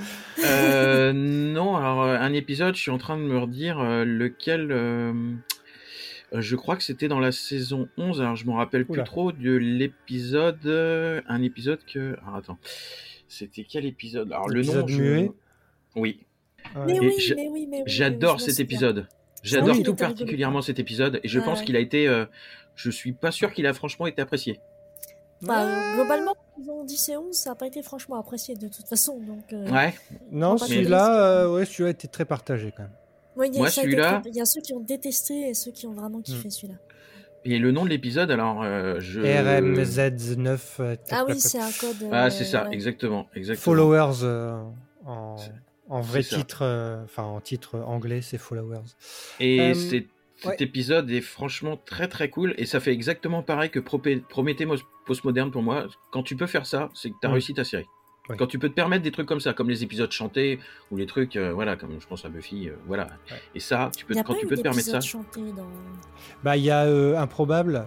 [0.45, 4.71] Euh, non, alors euh, un épisode, je suis en train de me redire euh, lequel.
[6.33, 9.31] Euh, je crois que c'était dans la saison 11, alors je me rappelle plus trop
[9.31, 10.59] de l'épisode.
[10.65, 12.17] euh, un épisode que.
[12.23, 12.57] Alors attends.
[13.27, 14.31] C'était quel épisode?
[14.31, 14.87] Alors le nom.
[14.87, 15.27] Je-
[15.95, 16.19] Oui,
[16.75, 16.83] Ouais.
[16.85, 17.83] Mais Et oui, j'a- mais oui, mais oui.
[17.85, 19.07] j'adore cet épisode.
[19.35, 21.65] C'est J'adore tout particulièrement cet épisode, et je pense ouais.
[21.65, 22.07] qu'il a été.
[22.07, 22.25] euh,
[22.75, 24.59] je suis pas sûr qu'il a franchement été apprécié.
[25.41, 28.67] Bah, euh, globalement, ils ont 10 et 11, ça n'a pas été franchement apprécié de
[28.67, 29.19] toute façon.
[29.21, 29.93] Donc, euh, Ouais.
[30.31, 32.91] Non, celui-là, euh, ouais, celui-là était très partagé quand même.
[33.39, 35.71] Ouais, il y a- Moi, celui-là- Il y a ceux qui ont détesté et ceux
[35.71, 36.23] qui ont vraiment Hmm.
[36.23, 36.75] kiffé celui-là.
[37.45, 39.21] Et le nom de l'épisode, alors euh, je.
[39.21, 40.77] RMZ9.
[40.81, 42.03] euh, Ah oui, c'est un code.
[42.03, 42.73] euh, Ah, c'est ça, ouais.
[42.73, 43.63] exactement, exactement.
[43.63, 44.61] Followers euh,
[45.05, 45.35] en,
[45.87, 48.83] en vrai titre, euh, enfin en titre anglais, c'est Followers.
[49.39, 50.55] Et Euh, c'est- cet ouais.
[50.59, 54.65] épisode est franchement très très cool et ça fait exactement pareil que Prométhée
[55.05, 55.87] Postmoderne pour moi.
[56.11, 57.33] Quand tu peux faire ça, c'est que tu as Oui.
[57.35, 57.87] réussi ta série.
[58.37, 60.59] Quand tu peux te permettre des trucs comme ça, comme les épisodes chantés
[60.91, 63.05] ou les trucs, euh, voilà, comme je pense à Buffy, euh, voilà.
[63.31, 63.37] Ouais.
[63.55, 64.99] Et ça, tu peux, quand tu eu peux te permettre ça.
[65.33, 65.67] dans.
[66.43, 67.85] Bah, il y a euh, Improbable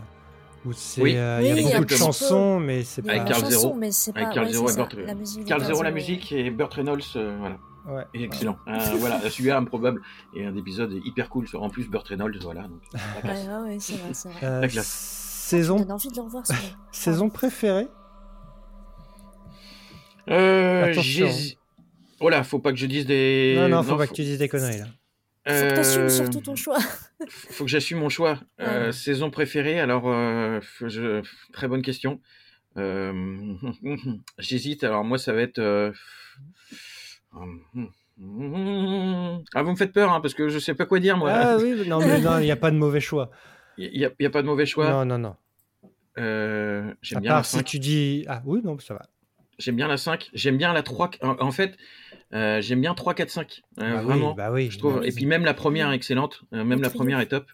[0.64, 1.16] où c'est, Oui.
[1.16, 3.28] euh, il y a Oui, il y a beaucoup de chansons, mais c'est Avec pas.
[3.30, 3.76] la Carl Zero.
[4.14, 4.30] Avec.
[4.34, 5.42] Carl Zero et Burt- La musique.
[5.44, 8.04] de Carl Zero la musique et Burt Reynolds, euh, voilà, Ouais.
[8.14, 8.56] et excellent.
[8.68, 10.02] Euh, voilà, celui-là improbable
[10.34, 11.46] et un épisode hyper cool.
[11.54, 12.62] En plus Burt Reynolds, voilà.
[12.62, 13.46] Donc, la Ouais, classe.
[13.46, 14.38] ouais, vrai, c'est vrai.
[14.44, 14.86] Euh, La classe.
[14.86, 16.44] Ça saison, donne envie de le revoir.
[16.92, 17.88] saison préférée?
[20.28, 20.94] Euh,
[22.20, 23.54] Oh là, faut pas que je dise des.
[23.58, 24.86] Non, non, faut pas que tu dises des conneries là.
[25.44, 26.78] Faut que t'assumes Euh, surtout ton choix.
[27.28, 28.38] faut que j'assume mon choix.
[28.60, 28.92] Euh.
[28.92, 31.20] Saison préférée, alors euh, je...
[31.52, 32.20] très bonne question.
[32.76, 33.54] Euh,
[34.38, 34.84] J'hésite.
[34.84, 35.58] Alors moi, ça va être.
[35.58, 35.90] euh,
[37.34, 37.38] Ah,
[39.62, 41.30] vous me faites peur, hein, parce que je sais pas quoi dire moi.
[41.32, 43.30] Ah oui, non, mais non, il n'y a pas de mauvais choix.
[43.78, 44.88] Il y, a, pas de mauvais choix.
[44.90, 45.34] Non, non, non.
[46.18, 47.64] Euh, J'aime À bien part si 5.
[47.64, 48.24] tu dis.
[48.28, 49.06] Ah oui, non, ça va.
[49.62, 50.30] J'aime bien la 5.
[50.34, 51.10] J'aime bien la 3.
[51.22, 51.76] En, fait,
[52.34, 53.62] euh, j'aime bien 3, 4, 5.
[53.80, 54.30] Euh, bah vraiment.
[54.30, 54.68] oui, bah oui.
[54.70, 57.26] Je trouve, Bah et puis même la première est excellente, euh, même la première est
[57.26, 57.46] top.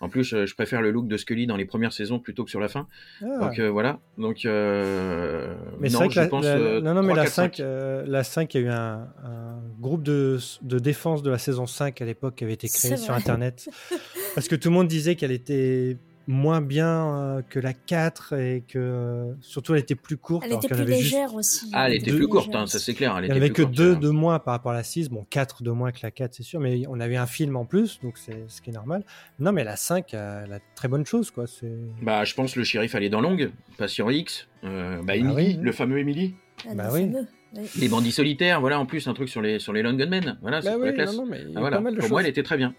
[0.00, 2.50] En plus, je, je préfère le look de Scully dans les premières saisons plutôt que
[2.50, 2.88] sur la fin.
[3.22, 3.38] Ah.
[3.38, 4.00] Donc euh, voilà.
[4.18, 6.44] Donc euh, Mais non, je la, pense.
[6.44, 8.66] la- euh, non, non, mais 3, la 4, 5, euh, la 5, il y a
[8.66, 12.54] eu un, un groupe de, de défense de la saison 5 à l'époque qui avait
[12.54, 13.14] été créé sur.
[13.14, 13.68] Internet.
[14.34, 18.62] Parce que tout le monde disait qu'elle était moins bien euh, que la 4 et
[18.68, 20.44] que euh, surtout elle était plus courte.
[20.46, 21.68] Elle était plus juste- légère aussi.
[21.72, 23.14] Ah, elle était Deux- plus courte, hein, ça c'est clair.
[23.18, 23.98] Elle Il n'y avait que plus courte, deux hein.
[23.98, 26.42] de moins par rapport à la 6, bon 4 de moins que la 4 c'est
[26.42, 29.04] sûr, mais on avait un film en plus, donc c'est ce qui est normal.
[29.38, 31.46] Non mais la 5, euh, elle a de très bonne chose quoi.
[31.46, 31.72] C'est...
[32.02, 35.58] Bah, je pense le shérif allait dans Longue, Patient X, euh, bah, Bah Emily, oui.
[35.60, 36.34] le fameux Emily.
[36.68, 37.00] Ah, Bah le oui.
[37.10, 37.26] fameux.
[37.54, 37.62] Oui.
[37.80, 40.38] Les bandits solitaires, voilà, en plus, un truc sur les, sur les Lone Gunmen.
[40.40, 41.14] Voilà, c'est Bah pour la classe.
[41.16, 41.82] non, non, mais Ah, voilà.
[41.82, 42.72] Pour moi, elle était très bien.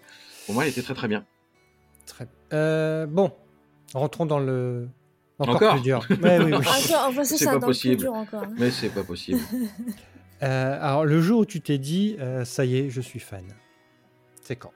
[0.47, 1.25] Pour moi, elle était très très bien.
[2.06, 3.32] Très- Euh, bon,
[3.94, 4.88] rentrons dans le
[5.39, 6.06] encore, Encore plus dur.
[6.22, 6.54] Ouais, oui, oui.
[6.54, 7.96] Enfin, c'est pas dans le plus possible.
[7.98, 8.44] dur encore.
[8.44, 8.54] hein.
[8.58, 9.39] Mais c'est pas possible.
[10.42, 13.46] Euh, alors le jour où tu t'es dit euh, ça y est, je suis fan.
[14.42, 14.74] C'est quand?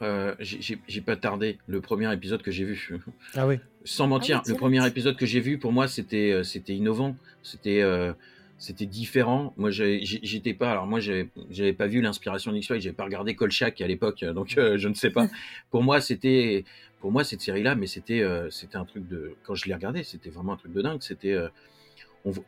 [0.00, 2.98] Euh, j'ai- pas tardé le premier épisode que j'ai vu.
[3.34, 3.58] Ah oui.
[3.84, 7.16] Sans mentir, Ah oui, le premier épisode que j'ai vu, pour moi, c'était c'était innovant,
[7.42, 8.14] c'était euh,
[8.62, 9.52] c'était différent.
[9.56, 10.70] Moi, j'étais pas.
[10.70, 14.78] Alors moi, j'avais pas vu l'inspiration d'X-Files, j'avais pas regardé Kolchak à l'époque, donc euh,
[14.78, 15.26] je ne sais pas.
[15.72, 16.64] Pour moi, c'était
[17.00, 19.34] pour moi cette série-là, mais c'était euh, c'était un truc de.
[19.42, 21.02] Quand je l'ai regardé, c'était vraiment un truc de dingue.
[21.02, 21.48] C'était euh,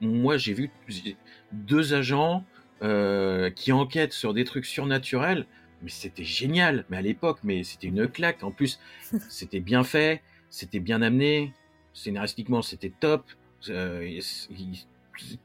[0.00, 0.70] moi, j'ai vu
[1.50, 2.44] deux agents
[2.82, 5.46] euh, qui enquêtent sur des trucs surnaturels.
[5.82, 6.84] Mais c'était génial.
[6.90, 8.44] Mais à l'époque, mais c'était une claque.
[8.44, 8.78] En plus,
[9.28, 11.52] c'était bien fait, c'était bien amené.
[11.92, 13.24] Scénaristiquement, c'était top.
[13.68, 14.08] Euh,
[14.50, 14.86] il-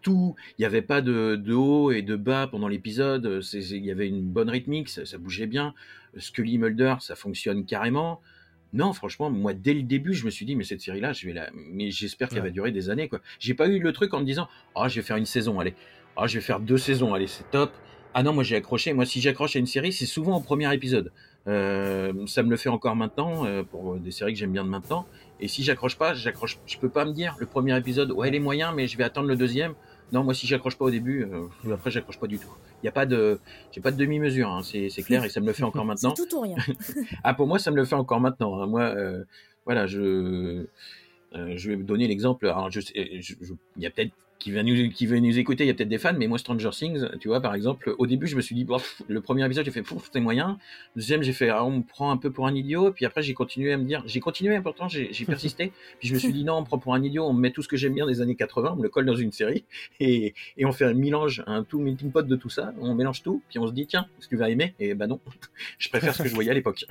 [0.02, 3.42] tout, il n'y avait pas de, de haut et de bas pendant l'épisode.
[3.54, 5.74] Il y avait une bonne rythmique, ça, ça bougeait bien.
[6.18, 8.22] Scully Mulder, ça fonctionne carrément.
[8.74, 11.34] Non, franchement, moi, dès le début, je me suis dit, mais cette série-là, je vais
[11.34, 12.46] la, mais j'espère qu'elle Ouais.
[12.46, 13.20] va durer des années, quoi.
[13.40, 15.74] J'ai pas eu le truc en me disant, ah, je vais faire une saison, allez.
[16.16, 17.72] Ah, je vais faire deux saisons, allez, c'est top.
[18.14, 18.94] Ah non, moi, j'ai accroché.
[18.94, 21.12] Moi, si j'accroche à une série, c'est souvent au premier épisode.
[21.48, 24.70] Euh, ça me le fait encore maintenant, euh, pour des séries que j'aime bien de
[24.70, 25.08] maintenant.
[25.42, 26.58] Et si j'accroche pas, j'accroche.
[26.66, 29.04] Je peux pas me dire, le premier épisode, ouais, il est moyen, mais je vais
[29.04, 29.74] attendre le deuxième.
[30.12, 32.50] Non, moi, si j'accroche pas au début, euh, après, j'accroche pas du tout.
[32.82, 33.40] Il y a pas de,
[33.72, 36.14] j'ai pas de demi-mesure, hein, c'est clair, et ça me le fait encore maintenant.
[36.18, 36.58] C'est tout ou rien.
[37.24, 38.60] Ah, pour moi, ça me le fait encore maintenant.
[38.62, 38.66] hein.
[38.68, 39.24] Moi, euh,
[39.66, 40.66] voilà, je,
[41.36, 42.48] euh, je vais donner l'exemple.
[42.48, 45.38] Alors, je, sais- je- je- il y a peut-être qui va nous, qui va nous
[45.38, 47.94] écouter, il y a peut-être des fans, mais moi, Stranger Things, tu vois, par exemple,
[47.98, 50.58] au début, je me suis dit, Bof, le premier épisode, j'ai fait, Pouf, c'est moyen.
[50.96, 52.92] Le deuxième, j'ai fait, ah, on me prend un peu pour un idiot.
[52.94, 55.74] Puis après, j'ai continué à me dire, j'ai continué, pourtant, j'ai persisté.
[56.00, 57.52] Puis je me suis dit, non, on me prend pour un idiot, on me met
[57.52, 59.66] tout ce que j'aime bien des années 80, on me le colle dans une série,
[60.00, 63.22] et, et on fait un mélange, un tout melting pot de tout ça, on mélange
[63.22, 64.74] tout, puis on se dit, tiens, est-ce que tu vas aimer?
[64.80, 65.20] Et ben non,
[65.78, 66.86] je préfère ce que je voyais à l'époque,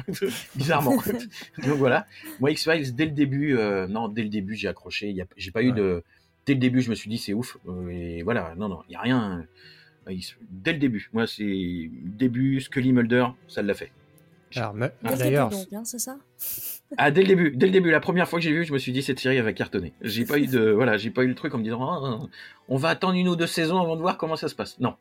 [0.54, 0.96] bizarrement.
[0.96, 2.06] Donc voilà,
[2.40, 5.72] moi X-Files, dès le début, euh, non, dès le début, j'ai accroché, j'ai pas eu
[5.72, 6.02] de...
[6.48, 8.92] Dès le début, je me suis dit, c'est ouf, euh, et voilà, non, non, il
[8.92, 9.46] y a rien...
[10.08, 10.14] euh,
[10.50, 13.92] Dès le début, moi c'est début, Scully Mulder, ça l'a fait.
[14.56, 16.16] Alors me- début, d'ailleurs, hein, c'est ça?
[16.96, 18.78] Ah, dès le début, dès le début, la première fois que j'ai vu, je me
[18.78, 19.92] suis dit cette série elle va cartonner.
[20.00, 22.26] J'ai pas eu de, voilà, j'ai pas eu le truc en me disant, Ah,
[22.68, 24.80] on va attendre une ou deux saisons avant de voir comment ça se passe.
[24.80, 24.96] Non.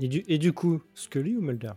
[0.00, 1.74] et du, et du coup, Scully ou Mulder?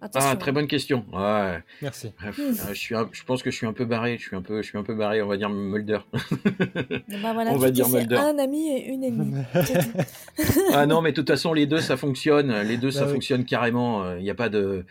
[0.00, 0.28] Attention.
[0.32, 1.04] Ah, très bonne question.
[1.12, 1.58] Ouais.
[1.82, 2.12] Merci.
[2.20, 4.16] Bref, euh, je suis, un- je pense que je suis un peu barré.
[4.18, 5.22] Je suis un peu, je suis un peu barré.
[5.22, 5.98] On va dire Mulder.
[6.12, 8.16] Bah voilà, on va dire Mulder.
[8.16, 9.42] un ami et une ennemie.
[10.72, 12.52] Ah non, mais de toute façon, les deux ça fonctionne.
[12.62, 13.12] Les deux ça Bah oui.
[13.14, 14.14] fonctionne carrément.
[14.16, 14.84] Il n'y a pas de.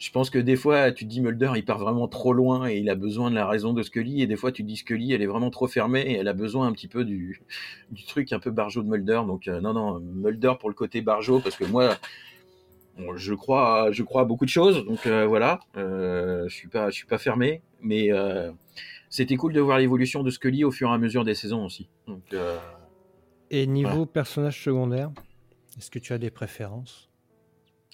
[0.00, 2.78] Je pense que des fois, tu te dis Mulder, il part vraiment trop loin et
[2.78, 4.22] il a besoin de la raison de Scully.
[4.22, 6.32] Et des fois, tu te dis Scully, elle est vraiment trop fermée et elle a
[6.34, 7.40] besoin un petit peu du,
[7.90, 9.22] du truc un peu barjot de Mulder.
[9.26, 11.96] Donc, euh, non, non, Mulder pour le côté barjot, parce que moi,
[12.98, 14.84] bon, je crois, je crois à beaucoup de choses.
[14.84, 17.62] Donc, euh, voilà, euh, je suis pas, je suis pas fermé.
[17.80, 18.50] Mais euh,
[19.08, 21.88] c'était cool de voir l'évolution de Scully au fur et à mesure des saisons aussi.
[22.06, 22.22] Donc,
[23.50, 25.10] Et niveau personnage secondaire,
[25.78, 27.08] est-ce que tu as des préférences?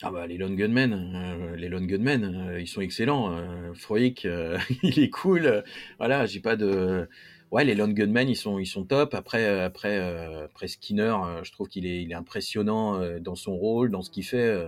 [0.03, 3.33] Ah bah les Lone Gunmen, les Lone Gunmen, ils sont excellents.
[3.33, 3.73] Euh,
[4.83, 5.63] il est cool.
[5.99, 7.09] voilà, j'ai pas de.
[7.53, 9.15] Ouais, les Lone Gunmen, ils sont, ils sont top.
[9.15, 9.99] Après, après,
[10.45, 11.15] après Skinner,
[11.45, 14.67] je trouve qu'il est, il est impressionnant dans son rôle, dans ce qu'il fait.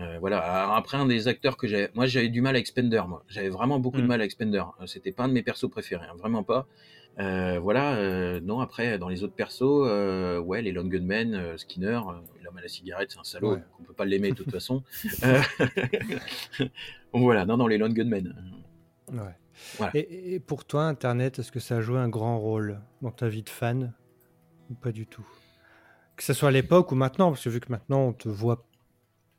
[0.00, 0.38] Euh, voilà.
[0.38, 3.02] Alors, après, un des acteurs que j'avais, moi, j'avais du mal avec Spender.
[3.08, 4.08] Moi, j'avais vraiment beaucoup de Mm.
[4.08, 4.62] mal avec Spender.
[4.80, 6.66] Euh, C'était pas un de mes persos préférés, hein, vraiment pas.
[7.20, 7.94] Euh, voilà.
[7.94, 12.12] euh, non, après, dans les autres persos, euh, ouais, les Lone Gunmen, euh, Skinner, euh,
[12.42, 13.54] l'homme à la cigarette, c'est un salaud.
[13.54, 13.62] Ouais.
[13.80, 14.82] On peut pas l'aimer de toute façon.
[15.24, 15.40] Euh,
[17.12, 17.44] voilà.
[17.46, 18.34] Non, non, les Lone Gunmen.
[19.12, 19.18] Ouais.
[19.78, 19.92] Voilà.
[19.94, 23.28] Et, et pour toi, Internet, est-ce que ça a joué un grand rôle dans ta
[23.28, 23.92] vie de fan
[24.70, 25.24] ou pas du tout?
[26.16, 28.64] Que ce soit à l'époque ou maintenant, parce que vu que maintenant on te voit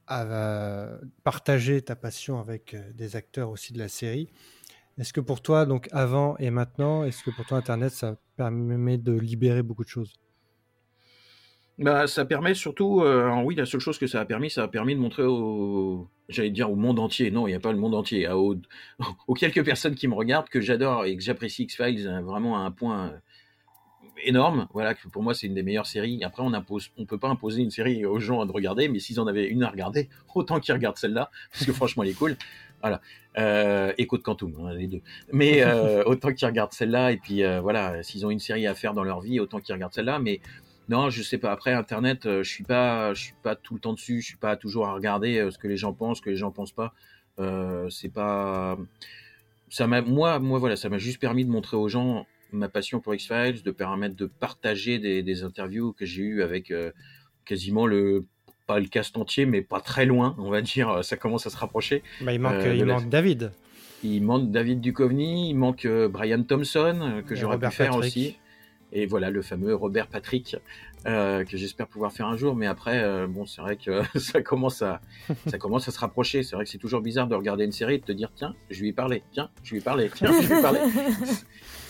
[0.09, 4.29] euh, partager ta passion avec euh, des acteurs aussi de la série,
[4.99, 8.97] est-ce que pour toi, donc avant et maintenant, est-ce que pour toi Internet, ça permet
[8.97, 10.13] de libérer beaucoup de choses?
[11.77, 14.67] Bah, ça permet surtout, euh, oui, la seule chose que ça a permis, ça a
[14.69, 17.31] permis de montrer au, j'allais dire au monde entier.
[17.31, 18.25] Non, il n'y a pas le monde entier.
[18.27, 18.37] à-
[19.27, 22.61] Aux, quelques personnes qui me regardent, que j'adore et que j'apprécie X-Files euh, vraiment à
[22.61, 23.17] un point euh,
[24.23, 24.67] énorme.
[24.73, 26.23] Voilà, que pour moi, c'est une des meilleures séries.
[26.23, 29.19] Après, on impose, on peut pas imposer une série aux gens de regarder, mais s'ils
[29.19, 32.37] en avaient une à regarder, autant qu'ils regardent celle-là, parce que franchement, elle est cool.
[32.81, 33.01] Voilà.
[33.37, 35.01] Euh, Écho de Quantum, hein, les deux.
[35.31, 38.75] Mais euh, autant qu'ils regardent celle-là, et puis euh, voilà, s'ils ont une série à
[38.75, 40.19] faire dans leur vie, autant qu'ils regardent celle-là.
[40.19, 40.39] Mais
[40.87, 41.51] non, je sais pas.
[41.51, 44.21] Après, Internet, euh, je suis pas, je suis pas tout le temps dessus.
[44.21, 46.35] Je suis pas toujours à regarder euh, ce que les gens pensent, ce que les
[46.35, 46.93] gens pensent pas.
[47.39, 48.77] Euh, c'est pas.
[49.69, 52.99] Ça m'a, moi, moi, voilà, ça m'a juste permis de montrer aux gens ma passion
[52.99, 56.91] pour X-Files, de permettre de partager des, des interviews que j'ai eues avec euh,
[57.45, 58.25] quasiment le
[58.67, 61.03] pas le cast entier, mais pas très loin, on va dire.
[61.03, 62.01] Ça commence à se rapprocher.
[62.21, 63.51] Bah, il manque, Euh, il de la- manque David.
[64.03, 68.07] Il manque David Duchovny, il manque euh, Brian Thompson, euh, que j'aurais pu faire Patrick.
[68.17, 68.37] aussi.
[68.91, 70.55] Et voilà, le fameux Robert Patrick,
[71.05, 72.55] euh, que j'espère pouvoir faire un jour.
[72.55, 74.99] Mais après, euh, bon, c'est vrai que ça commence à,
[75.47, 76.41] ça commence à se rapprocher.
[76.43, 78.55] C'est vrai que c'est toujours bizarre de regarder une série et de te dire, tiens,
[78.71, 80.79] je vais y parler, tiens, je vais y parler, tiens, je vais y parler.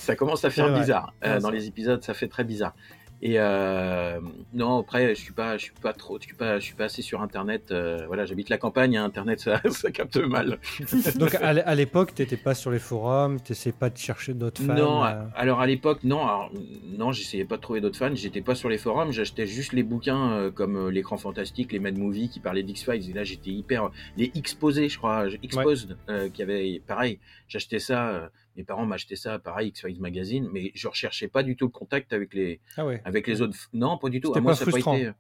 [0.05, 1.13] Ça commence à faire bizarre.
[1.25, 2.73] Euh, dans les épisodes, ça fait très bizarre.
[3.21, 4.19] Et euh,
[4.53, 6.83] non, après, je suis pas, je suis pas trop, je suis pas, je suis pas
[6.83, 7.71] assez sur Internet.
[7.71, 10.59] euh, voilà, j'habite la campagne, hein, Internet, ça, ça capte mal.
[11.15, 14.61] Donc à l'é- à l'époque, t'étais pas sur les forums, t'essayais pas de chercher d'autres
[14.61, 14.75] fans.
[14.75, 16.51] Non, euh, alors à l'époque, non, alors,
[16.97, 19.83] non, j'essayais pas de trouver d'autres fans, j'étais pas sur les forums, j'achetais juste les
[19.83, 23.89] bouquins comme l'écran fantastique, les Mad Movie qui parlaient d'X-Files, et là j'étais hyper.
[24.17, 25.97] Les Exposés, je crois, Exposed,
[26.33, 31.27] qui avait pareil, j'achetais ça, mes parents m'achetaient ça, pareil, X-Files Magazine, mais je recherchais
[31.27, 33.01] pas du tout le contact avec les, Ah ouais.
[33.05, 33.57] avec les autres.
[33.73, 34.29] Non, pas du tout.
[34.29, 34.95] C'était À moi, pas ça a pas frustrant.
[34.95, 35.11] été.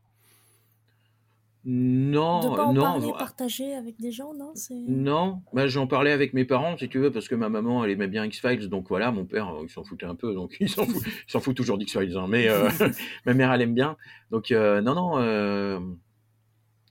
[1.67, 3.17] Non, de pas en non, parler, voilà.
[3.17, 4.53] partager avec des gens, non.
[4.87, 7.89] Non, bah, j'en parlais avec mes parents, si tu veux, parce que ma maman, elle
[7.89, 10.69] aimait bien X-Files, donc voilà, mon père, euh, il s'en foutait un peu, donc il
[10.69, 11.03] s'en fout,
[11.41, 12.69] fout toujours d'X-Files, hein, mais euh,
[13.25, 13.97] ma mère, elle aime bien.
[14.29, 15.79] Donc, euh, non, non, euh,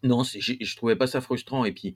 [0.02, 1.64] non, je trouvais pas ça frustrant.
[1.64, 1.94] Et puis,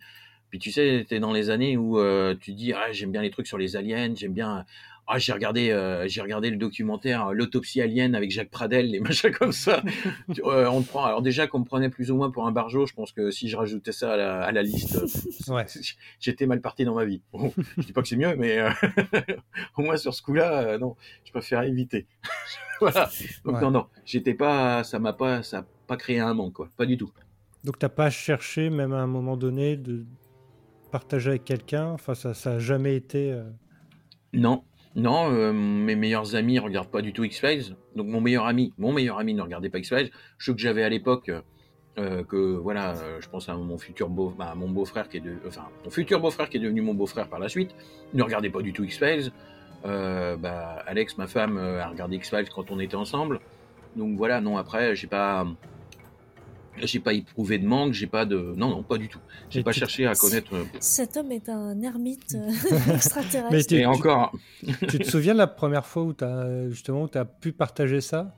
[0.50, 3.30] puis tu sais, t'es dans les années où euh, tu dis, ah, j'aime bien les
[3.30, 4.64] trucs sur les aliens, j'aime bien.
[5.10, 9.00] Ah, j'ai regardé, euh, j'ai regardé le documentaire euh, L'autopsie alien avec Jacques Pradel, les
[9.00, 9.82] machins comme ça.
[10.34, 11.02] Tu- euh, on te prend.
[11.06, 13.48] Alors déjà qu'on me prenait plus ou moins pour un barjot, je pense que si
[13.48, 14.98] je rajoutais ça à la, à la liste,
[15.48, 15.64] Ouais.
[16.20, 17.22] j'étais mal parti dans ma vie.
[17.32, 18.58] Bon, je dis pas que c'est mieux, mais
[19.78, 22.06] au moins sur ce coup-là, non, je préfère éviter.
[22.80, 23.08] voilà.
[23.46, 23.60] Donc Ouais.
[23.62, 26.84] non, non, j'étais pas, ça m'a pas, ça a pas créé un manque, quoi, pas
[26.86, 27.10] du tout.
[27.64, 30.04] Donc t'as pas cherché, même à un moment donné, de
[30.90, 33.32] partager avec quelqu'un Enfin, ça, ça a jamais été.
[33.32, 33.42] euh,
[34.32, 34.64] Non,
[34.96, 37.76] non, euh, mes meilleurs amis regardent pas du tout X-Files.
[37.96, 40.10] Donc mon meilleur ami, mon meilleur ami ne regardait pas X-Files.
[40.38, 41.30] Ceux que j'avais à l'époque,
[41.98, 45.34] euh, que voilà, je pense à mon futur beau, bah, mon beau-frère qui est de,
[45.46, 47.74] enfin mon futur beau-frère qui est devenu mon beau-frère par la suite,
[48.14, 49.30] ne regardait pas du tout X-Files.
[49.84, 53.40] Bah, Alex, ma femme, a regardé X-Files quand on était ensemble.
[53.96, 55.46] Donc voilà, non après, j'ai pas,
[56.82, 59.20] j'ai pas éprouvé de manque, j'ai pas de, non non, pas du tout.
[59.50, 60.54] J'ai pas tu- cherché à connaître.
[60.54, 62.50] euh, Cet homme est un ermite euh,
[62.94, 63.52] extraterrestre.
[63.52, 64.32] Mais t'es- Et encore,
[64.88, 68.34] tu te souviens de la première fois où t'as justement où t'as pu partager ça?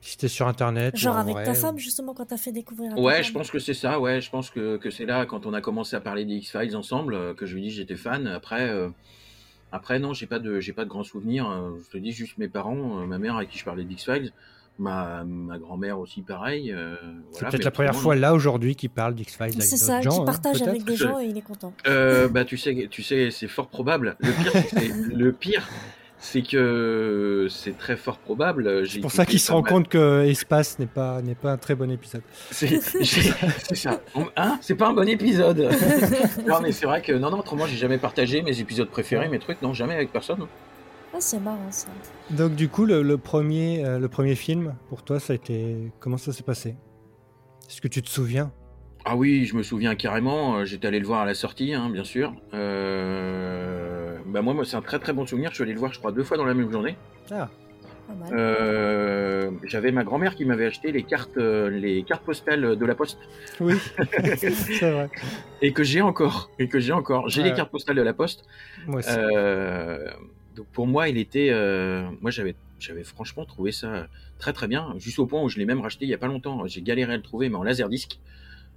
[0.00, 0.96] Si c'était sur internet.
[0.96, 3.24] Genre en avec vrai, ta ou- femme, justement, quand t'as fait découvrir à Ouais, femme.
[3.24, 3.98] je pense que c'est ça.
[3.98, 6.76] Ouais, je pense que, que c'est là quand on a commencé à parler des X-Files
[6.76, 8.26] ensemble euh, que je lui dis j'étais fan.
[8.28, 8.90] Après, euh,
[9.72, 11.50] après non, j'ai pas de j'ai pas de grands souvenirs.
[11.84, 14.32] Je te dis juste mes parents, euh, ma mère avec qui je parlais des X-Files,
[14.78, 16.72] ma, ma grand-mère aussi pareil.
[16.72, 16.94] euh,
[17.32, 20.00] C'est voilà, peut-être la première fois là aujourd'hui qu'il parle d'X-Files avec C'est d'autres ça,
[20.00, 20.10] gens.
[20.10, 21.72] qui hein, partage avec des gens et il est content.
[21.86, 24.16] Euh, bah tu sais, tu sais, c'est fort probable.
[24.20, 25.68] Le pire, c'est que c'est- le pire,
[26.20, 28.86] c'est que c'est très fort probable.
[28.88, 31.74] C'est pour ça qu'il se rend compte que Espace n'est pas, n'est pas un très
[31.76, 32.22] bon épisode.
[32.50, 32.80] C'est
[33.74, 34.00] ça.
[34.14, 35.68] On- Hein C'est pas un bon épisode.
[36.46, 37.38] non, mais c'est vrai que non, non.
[37.38, 39.62] Autrement, j'ai jamais partagé mes épisodes préférés, mes trucs.
[39.62, 40.46] Non, jamais avec personne.
[41.14, 41.88] Ah, c'est marrant ça.
[42.30, 45.90] Donc du coup, le, le premier, euh, le premier film, pour toi, ça a été...
[46.00, 46.76] Comment ça s'est passé?
[47.68, 48.52] Est-ce que tu te souviens?
[49.04, 50.56] Ah oui, je me souviens carrément.
[50.56, 52.34] euh, J'étais allé le voir à la sortie, hein, bien sûr.
[52.54, 54.18] Euh...
[54.26, 55.50] Bah moi, moi c'est un très très bon souvenir.
[55.50, 56.96] Je suis allé le voir, je crois, deux fois dans la même journée.
[57.30, 57.48] Ah.
[58.32, 62.94] Euh, J'avais ma grand-mère qui m'avait acheté les cartes, euh, les cartes postales de la
[62.94, 63.18] Poste.
[63.60, 63.74] oui,
[64.36, 65.10] c'est vrai.
[65.62, 67.50] et que j'ai encore et que j'ai encore j'ai Ouais.
[67.50, 68.44] les cartes postales de la poste
[68.86, 69.10] Moi aussi.
[69.12, 70.08] Euh,
[70.58, 74.94] donc pour moi il était euh, moi j'avais j'avais franchement trouvé ça très très bien
[74.98, 77.14] juste au point où je l'ai même racheté il y a pas longtemps j'ai galéré
[77.14, 78.18] à le trouver mais en laserdisc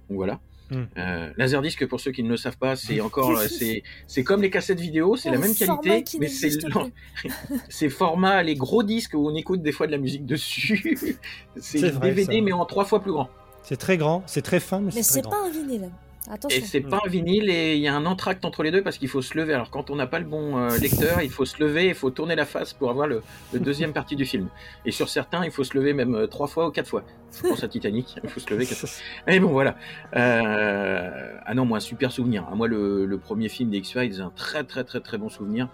[0.08, 0.40] donc voilà
[0.72, 0.84] Hmm.
[0.96, 4.48] Euh, laserdisc pour ceux qui ne le savent pas c'est encore c'est c'est comme les
[4.48, 6.50] cassettes vidéo c'est la Un même format qualité mais c'est
[7.68, 11.18] c'est format les gros disques où on écoute des fois de la musique dessus
[11.56, 12.42] c'est vrai, DVD ça.
[12.42, 13.28] mais en trois fois plus grand
[13.64, 15.30] C'est très grand, c'est très fin, mais, Mais c'est très c'est grand.
[15.30, 15.90] pas un vinyle.
[16.30, 16.56] Attention.
[16.62, 18.96] Et c'est pas un vinyle et il y a un entracte entre les deux parce
[18.96, 19.54] qu'il faut se lever.
[19.54, 22.10] Alors quand on n'a pas le bon euh, lecteur, il faut se lever, il faut
[22.10, 24.48] tourner la face pour avoir le, le deuxième partie du film.
[24.86, 27.02] Et sur certains, il faut se lever même euh, trois fois ou quatre fois.
[27.36, 28.88] Je pense à Titanic, il faut se lever quatre fois.
[29.26, 29.76] Et bon voilà.
[30.14, 32.48] Euh, Ah non, moi un super souvenir.
[32.54, 35.68] Moi le, le premier film des X-Files, un très très très très bon souvenir.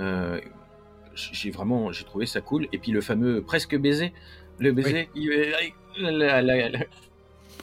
[0.00, 0.38] Euh,
[1.14, 2.66] j'ai vraiment, j'ai trouvé ça cool.
[2.72, 4.12] Et puis le fameux presque baiser,
[4.58, 6.78] le baiser, il est- la- la- la-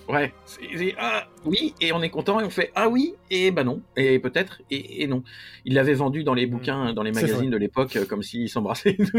[0.10, 3.52] ouais, c'est- c'est- ah oui, et on est content et on fait ah oui et
[3.52, 5.24] bah non et peut-être et, et non.
[5.66, 7.16] Il l'avait vendu dans les bouquins, dans les Mm.
[7.16, 8.98] Magazines de l'époque, euh, comme s'ils s'embrassaient.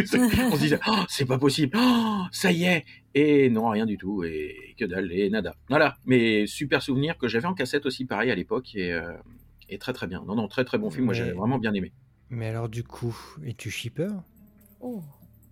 [0.50, 3.96] on se disait oh, c'est pas possible, oh, ça y est et non rien du
[3.98, 5.54] tout et que dalle et nada.
[5.68, 9.12] Voilà, mais super souvenir que j'avais en cassette aussi pareil à l'époque et, euh,
[9.68, 10.22] et très très bien.
[10.26, 11.92] Non non très très bon film, moi Mais- j'avais vraiment bien aimé.
[12.30, 13.14] Mais alors, du coup,
[13.44, 14.08] es-tu shipper?
[14.80, 15.02] Oh.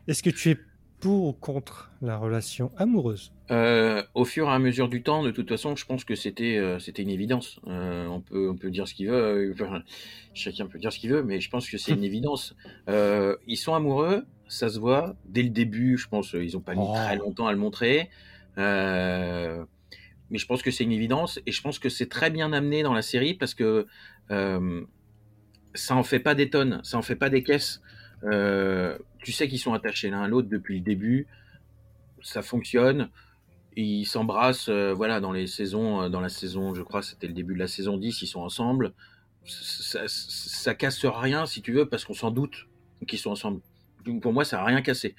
[0.09, 0.57] Est-ce que tu es
[1.01, 3.33] pour ou contre la relation amoureuse?
[3.51, 6.57] Euh, au fur et à mesure du temps, de toute façon, je pense que c'était
[6.57, 7.61] euh, c'était une évidence.
[7.67, 9.83] Euh, on peut on peut dire ce qu'il veut, enfin,
[10.35, 12.55] chacun peut dire ce qu'il veut, mais je pense que c'est une évidence.
[12.89, 15.97] Ils sont amoureux, ça se voit dès le début.
[15.99, 16.93] Je pense ils ont pas mis Oh.
[16.95, 18.11] très longtemps à le montrer.
[18.57, 22.83] Mais je pense que c'est une évidence et je pense que c'est très bien amené
[22.85, 23.87] dans la série parce que
[25.75, 27.81] ça en fait pas des tonnes, ça en fait pas des caisses.
[28.25, 31.27] Euh, tu sais qu'ils sont attachés l'un à l'autre depuis le début,
[32.23, 33.09] ça fonctionne.
[33.77, 37.33] Ils s'embrassent, euh, voilà, dans les saisons, euh, dans la saison, je crois, c'était le
[37.35, 38.93] début de la saison 10, ils sont ensemble.
[39.47, 42.67] Ça, ça, ça casse rien, si tu veux, parce qu'on s'en doute
[43.07, 43.61] qu'ils sont ensemble.
[44.05, 45.15] Donc, pour moi, ça a rien cassé.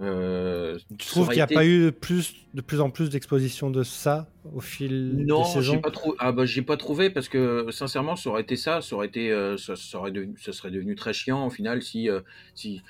[0.00, 3.08] Euh, Tu trouves qu'il n'y a été- pas eu de plus, de plus en plus
[3.08, 6.16] d'exposition de ça au fil Non, des saisons pas trouvé.
[6.20, 9.32] Ah bah j'ai pas trouvé parce que sincèrement, ça aurait été ça, ça aurait été,
[9.32, 12.20] euh, ça, ça aurait devenu, ça serait devenu très chiant au final si, euh,
[12.54, 12.82] si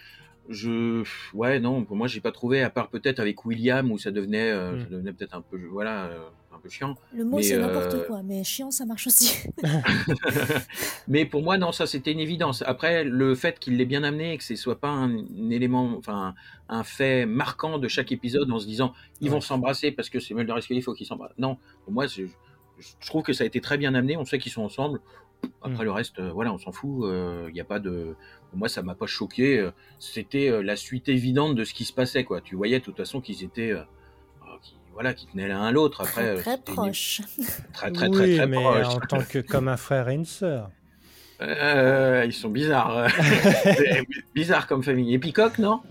[0.48, 1.02] je,
[1.34, 4.50] ouais non, pour moi j'ai pas trouvé à part peut-être avec William où ça devenait,
[4.50, 4.80] euh, Mm.
[4.80, 6.18] ça devenait peut-être un peu, voilà, euh,
[6.54, 6.94] un peu chiant.
[7.14, 9.36] Le mot Mais, c'est euh, n'importe quoi, mais chiant ça marche aussi.
[11.08, 12.62] Mais pour moi, non, ça c'était une évidence.
[12.66, 15.94] Après, le fait qu'il l'ait bien amené et que ce soit pas un, un élément,
[15.98, 16.34] enfin,
[16.68, 20.34] un fait marquant de chaque épisode en se disant ils vont s'embrasser parce que c'est
[20.34, 21.34] Mulder et Scully, il faut qu'ils s'embrassent.
[21.38, 22.24] Non, pour moi, je
[23.06, 24.16] trouve que ça a été très bien amené.
[24.16, 25.00] On sait qu'ils sont ensemble.
[25.62, 25.86] Après Mm.
[25.86, 27.04] le reste, euh, voilà, on s'en fout.
[27.48, 28.16] Il n'y a pas de.
[28.54, 29.58] Moi, ça m'a pas choqué.
[29.58, 32.40] euh, C'était euh, la suite évidente de ce qui se passait, quoi.
[32.40, 33.72] Tu voyais de toute façon qu'ils étaient.
[33.72, 33.82] euh,
[34.62, 36.00] qui- voilà, qui tenaient l'un à l'autre.
[36.00, 36.90] Après, Très, euh, très.
[37.72, 38.86] Très, très, très, oui, très mais proche.
[38.86, 40.70] en tant que comme un frère et une sœur.
[41.42, 43.08] Euh, ils sont bizarres.
[44.34, 45.12] bizarres comme famille.
[45.12, 45.82] Et Peacock, non?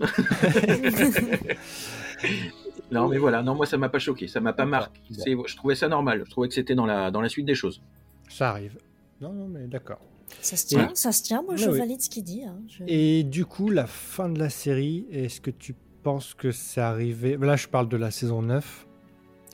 [2.90, 3.42] Non, mais voilà.
[3.42, 4.28] Non, moi, ça m'a pas choqué.
[4.28, 5.00] Ça m'a pas marqué.
[5.10, 6.22] Je trouvais ça normal.
[6.24, 7.82] Je trouvais que c'était dans la, dans la suite des choses.
[8.28, 8.76] Ça arrive.
[9.20, 10.00] Non, non, mais d'accord.
[10.42, 11.42] Ça se tient, ça se tient.
[11.42, 12.42] Moi, je Ouais, valide ce qu'il dit.
[12.44, 12.60] hein.
[12.68, 16.80] Je- Et du coup, la fin de la série, est-ce que tu penses que c'est
[16.80, 17.36] arrivé?
[17.36, 18.86] Là, je parle de la saison 9.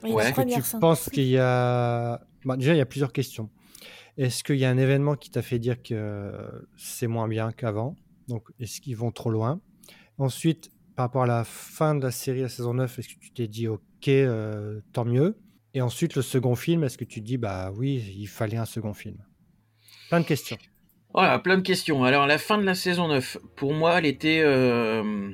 [0.02, 0.24] Oui, Ouais.
[0.30, 0.80] Est-ce que tu fin.
[0.80, 2.20] penses qu'il y a...
[2.44, 3.50] Bah, déjà, il y a plusieurs questions.
[4.18, 6.32] Est-ce qu'il y a un événement qui t'a fait dire que
[6.76, 7.96] c'est moins bien qu'avant?
[8.28, 9.60] Donc, est-ce qu'ils vont trop loin?
[10.18, 13.32] Ensuite, par rapport à la fin de la série, la saison 9, est-ce que tu
[13.32, 15.38] t'es dit, ok, euh, tant mieux?
[15.74, 18.66] Et ensuite, le second film, est-ce que tu te dis, bah oui, il fallait un
[18.66, 19.16] second film?
[20.12, 20.58] Plein de questions.
[21.14, 22.04] Voilà, plein de questions.
[22.04, 25.30] Alors, la fin de la saison 9, pour moi, elle était, euh,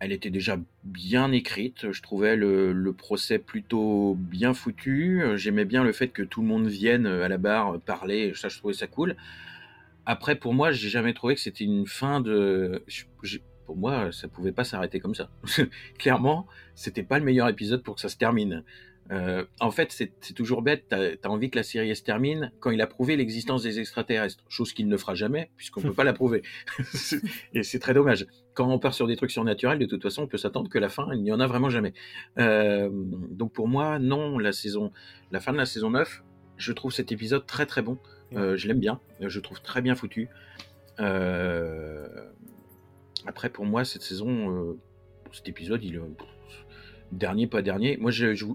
[0.00, 1.90] elle était déjà bien écrite.
[1.92, 5.22] Je trouvais le, procès plutôt bien foutu.
[5.36, 8.34] J'aimais bien le fait que tout le monde vienne euh, à la barre parler.
[8.34, 9.16] Ça, je trouvais ça cool.
[10.04, 12.84] Après, pour moi, j'ai jamais trouvé que c'était une fin de.
[13.64, 15.30] Pour moi, ça pouvait pas s'arrêter comme ça.
[15.98, 18.62] Clairement, c'était pas le meilleur épisode pour que ça se termine.
[19.10, 20.86] Euh, en fait, c'est toujours bête.
[20.88, 24.44] T'as as envie que la série se termine quand il a prouvé l'existence des extraterrestres,
[24.48, 26.42] chose qu'il ne fera jamais puisqu'on peut pas la prouver.
[27.54, 28.26] Et c'est très dommage.
[28.54, 30.88] Quand on part sur des trucs surnaturels, de toute façon, on peut s'attendre que la
[30.88, 31.94] fin, il n'y en a vraiment jamais.
[32.38, 34.92] Euh, donc pour moi, non, la saison,
[35.30, 36.22] la fin de la saison 9,
[36.56, 37.98] je trouve cet épisode très très bon.
[38.34, 39.00] Euh, je l'aime bien.
[39.20, 40.28] Je trouve très bien foutu.
[43.26, 44.76] Après, pour moi, cette saison,
[45.32, 45.98] cet épisode, il est
[47.12, 47.96] dernier, pas dernier.
[47.98, 48.46] Moi, je, je,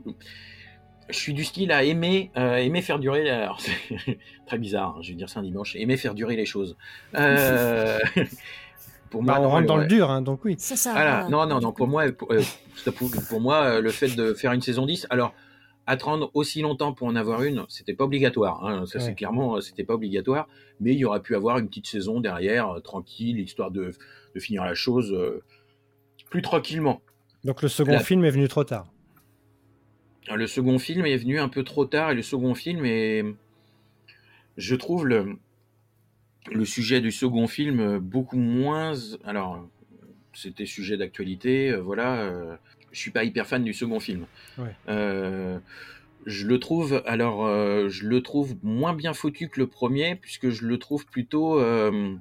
[1.10, 3.30] je suis du style à aimer, euh, aimer faire durer.
[3.30, 5.76] Alors, c'est très bizarre, hein, je vais dire ça un dimanche.
[5.76, 6.78] Aimer faire durer les choses.
[7.16, 8.00] Euh,
[9.10, 9.84] pour Bah, on non, rentre dans ouais.
[9.84, 10.56] le dur, hein, donc oui.
[10.58, 10.92] C'est ça.
[10.92, 11.28] Voilà.
[11.30, 11.72] Non, non, non.
[11.72, 12.42] Pour moi, pour, euh,
[13.30, 15.34] pour, moi, le fait de faire une saison 10, alors
[15.86, 18.66] attendre aussi longtemps pour en avoir une, c'était pas obligatoire.
[18.66, 19.04] Hein, ça, Ouais.
[19.06, 20.48] c'est clairement, c'était pas obligatoire.
[20.80, 23.92] Mais il y aurait pu avoir une petite saison derrière, euh, tranquille, histoire de,
[24.34, 25.44] de finir la chose euh,
[26.30, 27.02] plus tranquillement.
[27.44, 28.92] Donc le second La- film est venu trop tard.
[30.34, 33.26] Le second film est venu un peu trop tard et le second film est,
[34.58, 35.38] je trouve le
[36.52, 38.94] le sujet du second film euh, beaucoup moins.
[39.24, 39.66] Alors,
[40.34, 42.16] c'était sujet d'actualité, euh, voilà.
[42.22, 42.56] euh,
[42.92, 44.26] je suis pas hyper fan du second film.
[44.58, 44.76] Ouais.
[44.90, 45.58] Euh,
[46.26, 50.50] je le trouve, alors, euh, je le trouve moins bien foutu que le premier, puisque
[50.50, 52.18] je le trouve plutôt, je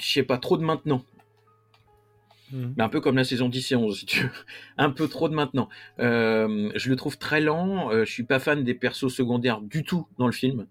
[0.00, 1.04] sais pas, trop de maintenant.
[2.54, 2.74] Mhm.
[2.76, 4.30] Mais un peu comme la saison 10 et 11, si tu veux.
[4.78, 5.68] Un peu trop de maintenant.
[5.98, 7.90] Euh, je le trouve très lent.
[7.90, 10.66] Euh, je suis pas fan des persos secondaires du tout dans le film.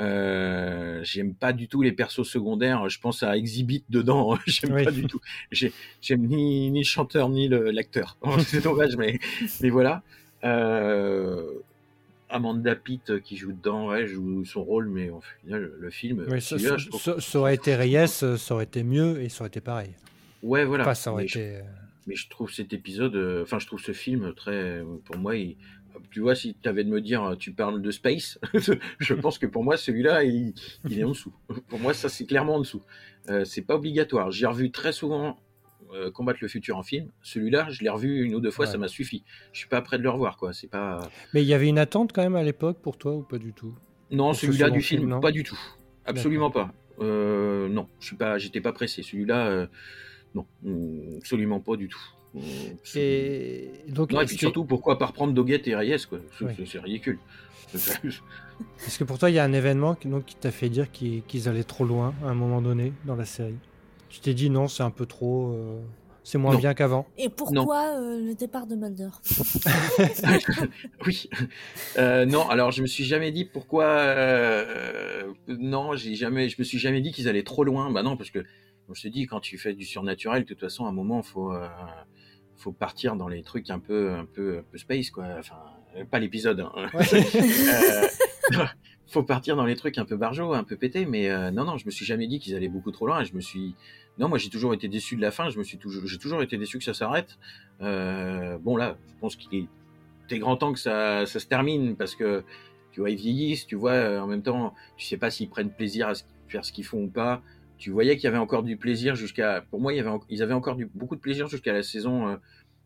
[0.00, 2.88] Euh, j'aime pas du tout les persos secondaires.
[2.88, 4.38] Je pense à Exhibit dedans.
[4.46, 4.84] j'aime Oui.
[4.84, 5.20] pas du tout.
[5.52, 8.16] J'ai- J'aime ni, ni le chanteur ni le- l'acteur.
[8.46, 9.18] C'est dommage, mais,
[9.60, 10.02] mais voilà.
[10.44, 11.44] Euh,
[12.28, 16.40] Amanda Pitt qui joue dedans, ouais, joue son rôle, mais au final, le, film, Oui,
[16.40, 19.90] ça, aurait été Reyes, ça aurait été mieux et ça aurait été pareil.
[20.44, 20.84] Ouais, voilà.
[20.84, 21.56] Enfin, ça aurait Mais je- été.
[21.56, 21.62] euh,
[22.06, 25.56] Mais je trouve cet épisode, euh, enfin, je trouve ce film très, pour moi, il-
[26.10, 28.38] tu vois, si tu avais de me dire, euh, tu parles de Space,
[28.98, 30.52] je pense que pour moi, celui-là, il,
[30.88, 31.32] il est en dessous.
[31.68, 32.82] Pour moi, ça, c'est clairement en dessous.
[33.30, 34.30] Euh, c'est pas obligatoire.
[34.30, 35.38] J'ai revu très souvent
[35.94, 37.08] euh, Combattre le futur en film.
[37.22, 38.72] Celui-là, je l'ai revu une ou deux fois, Ouais.
[38.72, 39.22] ça m'a suffi.
[39.52, 40.52] Je suis pas prêt de le revoir, quoi.
[40.52, 40.98] C'est pas.
[41.32, 43.52] Mais il y avait une attente quand même à l'époque pour toi ou pas du
[43.52, 43.74] tout?
[44.10, 45.58] Non, celui-là du film, pas du tout.
[46.04, 46.72] Absolument pas.
[47.00, 49.02] Euh, non, je suis pas, j'étais pas pressé.
[49.04, 49.66] Celui-là, euh,
[50.34, 52.00] non, mm, absolument pas du tout.
[52.34, 52.40] Mm.
[52.96, 56.18] Et donc, Non, et est-ce puis que- surtout, pourquoi pas reprendre Doggett et Reyes, quoi?
[56.38, 56.78] C'est Oui.
[56.82, 57.18] ridicule.
[57.74, 60.86] est-ce que pour toi il y a un événement qui, donc, qui t'a fait dire
[60.92, 63.56] qu'ils allaient trop loin à un moment donné dans la série?
[64.08, 65.80] Tu t'es dit non, c'est un peu trop, euh,
[66.22, 66.58] c'est moins Non.
[66.60, 67.06] bien qu'avant.
[67.18, 69.08] Et pourquoi euh, le départ de Mulder?
[71.06, 71.28] Oui.
[71.98, 73.84] Euh, non, alors je me suis jamais dit pourquoi.
[73.84, 76.48] euh, non, j'ai jamais.
[76.48, 77.90] Je me suis jamais dit qu'ils allaient trop loin.
[77.90, 78.44] Bah non, parce que
[78.90, 81.52] me suis dit quand tu fais du surnaturel, de toute façon, à un moment, faut
[81.52, 81.66] euh,
[82.56, 85.24] faut partir dans les trucs un peu un peu un peu space quoi.
[85.38, 85.56] Enfin,
[86.10, 86.60] pas l'épisode.
[86.60, 86.90] hein.
[88.52, 88.64] Euh,
[89.06, 91.76] faut partir dans les trucs un peu barjots, un peu pétés, mais euh, non, non,
[91.78, 93.20] je me suis jamais dit qu'ils allaient beaucoup trop loin.
[93.20, 93.74] Et je me suis,
[94.18, 95.50] non, moi j'ai toujours été déçu de la fin.
[95.50, 97.38] Je me suis toujours, j'ai toujours été déçu que ça s'arrête.
[97.80, 99.66] Euh, bon là, je pense qu'il
[100.30, 102.44] est grand temps que ça, ça se termine parce que
[102.92, 105.70] tu vois ils vieillissent, tu vois euh, en même temps, tu sais pas s'ils prennent
[105.70, 107.42] plaisir à ce- faire ce qu'ils font ou pas.
[107.78, 110.20] Tu voyais qu'il y avait encore du plaisir jusqu'à, pour moi, il y avait, en-
[110.28, 112.28] ils avaient encore du, beaucoup de plaisir jusqu'à la saison.
[112.28, 112.36] euh,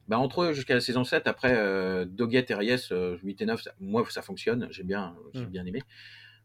[0.08, 3.46] bah entre eux jusqu'à la saison 7, après euh, Doggett et Reyes, euh, 8 et
[3.46, 5.50] 9, ça- moi ça fonctionne, j'ai bien, j'ai Mm.
[5.50, 5.82] bien aimé.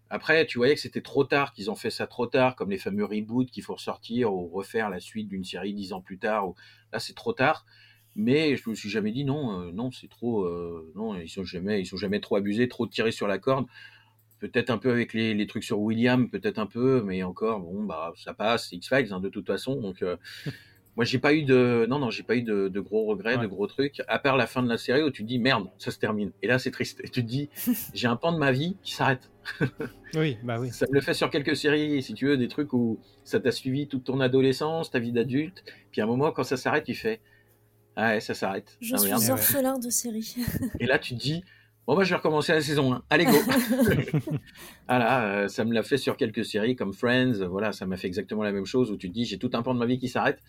[0.09, 2.77] Après, tu voyais que c'était trop tard, qu'ils ont fait ça trop tard, comme les
[2.77, 6.49] fameux reboots qu'il faut ressortir ou refaire la suite d'une série dix ans plus tard.
[6.49, 6.55] Ou...
[6.91, 7.65] Là, c'est trop tard.
[8.15, 11.43] Mais je me suis jamais dit non, euh, non, c'est trop, euh, non, ils sont
[11.45, 13.65] jamais, ils sont jamais trop abusés, trop tirés sur la corde.
[14.51, 17.85] Peut-être un peu avec les, les trucs sur William, peut-être un peu, mais encore, bon,
[17.85, 19.79] bah, ça passe, c'est X-Files, hein, de toute façon.
[19.79, 20.17] Donc, euh,
[20.97, 23.41] moi, j'ai pas eu de, non, non, j'ai pas eu de, de gros regrets, Ouais.
[23.43, 25.69] de gros trucs, à part la fin de la série où tu te dis merde,
[25.77, 26.33] ça se termine.
[26.41, 26.99] Et là, c'est triste.
[27.05, 27.49] Et tu te dis,
[27.93, 29.31] j'ai un pan de ma vie qui s'arrête.
[30.15, 30.69] Oui, bah oui.
[30.71, 33.51] Ça me le fait sur quelques séries, si tu veux, des trucs où ça t'a
[33.51, 36.93] suivi toute ton adolescence, ta vie d'adulte, puis à un moment, quand ça s'arrête, tu
[36.93, 37.19] fais
[37.95, 38.77] Ah ouais, ça s'arrête.
[38.79, 39.23] Je Ah, suis merde.
[39.23, 39.31] ouais.
[39.31, 40.35] orphelin de série.
[40.79, 41.43] Et là, tu te dis
[41.85, 43.03] Bon, bah, je vais recommencer la saison 1.
[43.09, 43.31] Allez, go
[44.87, 48.07] Voilà, euh, ça me l'a fait sur quelques séries comme Friends, voilà, ça m'a fait
[48.07, 49.99] exactement la même chose où tu te dis J'ai tout un pan de ma vie
[49.99, 50.39] qui s'arrête.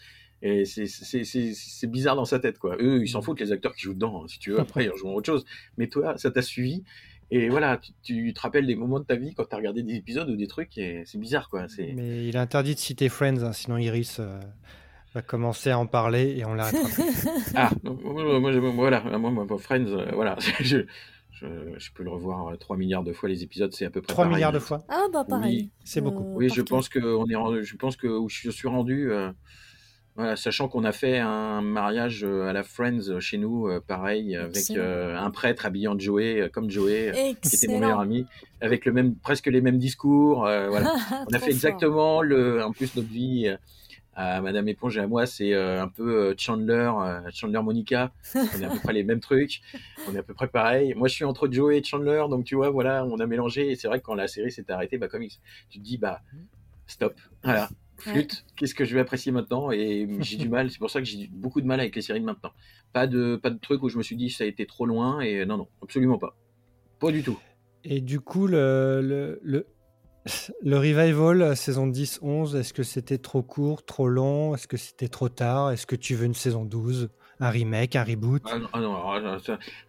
[0.42, 2.76] Et c'est- c'est c'est- c'est bizarre dans sa tête, quoi.
[2.80, 4.60] Eux, ils s'en foutent, les acteurs qui jouent dedans, hein, si tu veux.
[4.60, 5.44] Après, ils rejouent autre chose.
[5.78, 6.84] Mais toi, ça t'a suivi.
[7.30, 9.94] Et voilà, tu, tu te rappelles des moments de ta vie quand t'as regardé des
[9.94, 11.66] épisodes ou des trucs, et c'est bizarre, quoi.
[11.78, 14.38] Mais il est interdit de citer Friends, hein, sinon Iris euh,
[15.14, 16.82] va commencer à en parler et on l'arrêtera.
[17.56, 17.94] Ah, moi,
[18.40, 20.84] moi, voilà, moi, moi, moi, Friends, euh, voilà, je,
[21.44, 24.00] je, je peux le revoir euh, 3 milliards de fois les épisodes, c'est à peu
[24.00, 24.36] près 3 pareil.
[24.36, 24.82] milliards de fois.
[24.88, 25.56] Ah bah pareil.
[25.56, 26.24] Oui, c'est beaucoup.
[26.24, 29.10] Euh, Oui, je pense que on est rendu- je pense que où je suis rendu,
[29.12, 29.30] euh,
[30.16, 33.80] voilà, sachant qu'on a fait un mariage euh, à la Friends euh, chez nous, euh,
[33.84, 37.80] pareil, avec euh, un prêtre habillé en Joey, euh, comme Joey, euh, qui était mon
[37.80, 38.24] meilleur ami,
[38.60, 40.94] avec le même, presque les mêmes discours, euh, voilà.
[41.30, 41.48] On a fait fort.
[41.48, 42.62] exactement le.
[42.64, 43.56] En plus, notre vie euh,
[44.16, 48.12] à Madame Éponge et à moi, c'est euh, un peu euh, Chandler, euh, Chandler Monica.
[48.34, 49.60] On a à peu près les mêmes trucs.
[50.08, 50.94] On est à peu près pareil.
[50.94, 53.70] Moi, je suis entre Joey et Chandler, donc tu vois, voilà, on a mélangé.
[53.70, 55.30] Et c'est vrai que quand la série s'est arrêtée, bah, comme il-
[55.70, 56.20] tu te dis, bah,
[56.86, 57.14] stop.
[57.42, 57.68] Voilà.
[57.96, 59.70] Flûte, qu'est-ce que je vais apprécier maintenant?
[59.70, 62.20] Et j'ai du mal, c'est pour ça que j'ai beaucoup de mal avec les séries
[62.20, 62.50] de maintenant.
[62.92, 65.20] Pas de, pas de truc où je me suis dit ça a été trop loin,
[65.20, 66.36] et non, non, absolument pas.
[66.98, 67.38] Pas du tout.
[67.84, 69.66] Et du coup, le, le, le,
[70.62, 74.54] le revival, saison 10-11, est-ce que c'était trop court, trop long?
[74.54, 75.70] Est-ce que c'était trop tard?
[75.70, 77.10] Est-ce que tu veux une saison 12
[77.40, 78.42] Un remake, un reboot?
[78.46, 79.38] Ah non, ah non,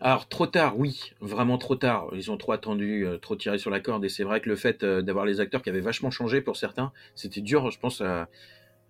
[0.01, 2.07] alors, trop tard, oui, vraiment trop tard.
[2.13, 4.03] Ils ont trop attendu, euh, trop tiré sur la corde.
[4.03, 6.57] Et c'est vrai que le fait euh, d'avoir les acteurs qui avaient vachement changé pour
[6.57, 8.27] certains, c'était dur, je pense, à,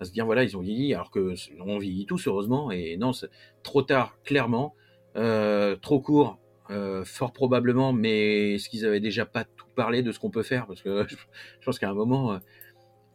[0.02, 2.72] se dire voilà, ils ont vieilli, alors que on vieillit tous heureusement.
[2.72, 3.30] Et non, c'est
[3.64, 4.74] trop tard, clairement,
[5.18, 6.38] Euh, trop court.
[6.72, 10.44] Euh, fort probablement, mais est-ce qu'ils avaient déjà pas tout parlé de ce qu'on peut
[10.44, 10.66] faire?
[10.68, 11.16] Parce que je,
[11.60, 12.38] je pense qu'à un moment, euh,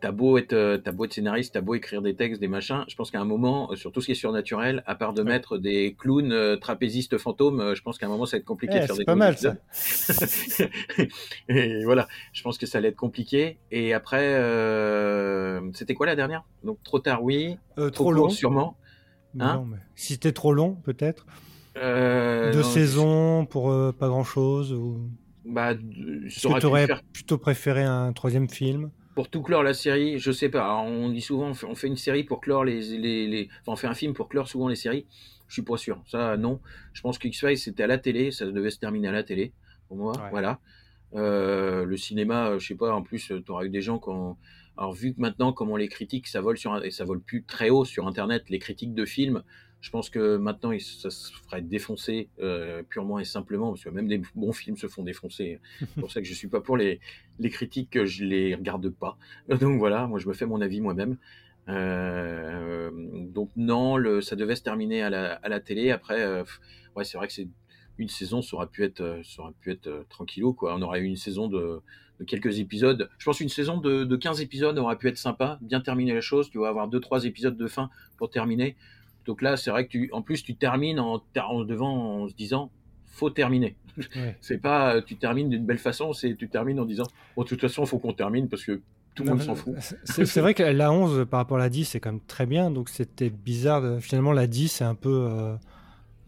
[0.01, 2.85] t'as beau être, euh, t'as beau être scénariste, t'as beau écrire des textes, des machins.
[2.89, 5.29] Je pense qu'à un moment, sur tout ce qui est surnaturel, à part de Ouais.
[5.29, 8.81] mettre des clowns trapézistes fantômes, je pense qu'à un moment ça va être compliqué Eh,
[8.81, 9.57] de faire c'est des pas nouveaux mal, ça.
[11.49, 13.59] et voilà, je pense que ça allait être compliqué.
[13.71, 16.45] Et après, euh, c'était quoi la dernière?
[16.65, 17.57] Donc trop tard, oui.
[17.79, 18.77] Euh, Trop, Trop court, long sûrement.
[19.39, 19.57] hein?
[19.57, 21.27] Non, mais Si c'était trop long, peut-être
[21.77, 25.09] Euh, Deux non, saisons pour euh, pas grand-chose ou...
[25.45, 28.91] Bah, tu aurais plutôt préféré un troisième film?
[29.15, 30.77] Pour tout clore la série, je sais pas.
[30.77, 33.49] on dit souvent, on fait une série pour clore les, les, les...
[33.61, 35.07] Enfin, on fait un film pour clore souvent les séries.
[35.49, 36.03] Je suis pas sûr.
[36.07, 36.61] Ça, non.
[36.93, 39.53] Je pense que X-Files c'était à la télé, ça devait se terminer à la télé.
[39.89, 40.61] Pour moi, voilà.
[41.15, 42.95] Euh, le cinéma, je sais pas.
[42.95, 44.37] En plus, tu auras eu des gens qui ont...
[44.77, 47.69] Alors vu que maintenant, comment les critiques, ça vole sur et ça vole plus très
[47.69, 49.43] haut sur Internet, les critiques de films.
[49.81, 54.09] Je pense que maintenant, ça se ferait défoncer euh, purement et simplement, parce que même
[54.09, 55.61] des bons films se font défoncer.
[55.79, 57.01] C'est pour ça que je suis pas pour les,
[57.39, 59.17] les critiques, que je les regarde pas.
[59.49, 61.17] Donc voilà, moi je me fais mon avis moi-même.
[61.69, 65.91] Euh, donc non, le, ça devait se terminer à la, à la télé.
[65.91, 66.45] Après, euh,
[66.97, 67.49] ouais, c'est vrai que c'est
[67.99, 70.75] une saison, ça aurait pu être, euh, ça aurait pu être euh, tranquillou quoi.
[70.77, 71.81] On aurait eu une saison de,
[72.19, 73.09] de quelques épisodes.
[73.19, 76.21] Je pense qu'une saison de, de 15 épisodes aurait pu être sympa, bien terminer la
[76.21, 76.51] chose.
[76.51, 78.77] Tu vas avoir deux trois épisodes de fin pour terminer.
[79.27, 82.35] Donc là, c'est vrai que tu, en plus, tu termines en, en devant en se
[82.35, 82.71] disant,
[83.07, 83.77] faut terminer.
[84.41, 87.07] c'est pas, tu termines d'une belle façon, c'est tu termines en disant,
[87.37, 88.81] bon, de toute façon, faut qu'on termine parce que
[89.15, 89.75] tout le monde s'en fout.
[90.05, 92.71] C'est vrai que la 11 par rapport à la 10, c'est quand même très bien.
[92.71, 93.83] Donc c'était bizarre.
[93.83, 93.99] De...
[94.01, 95.55] Finalement, la 10, c'est un peu, euh,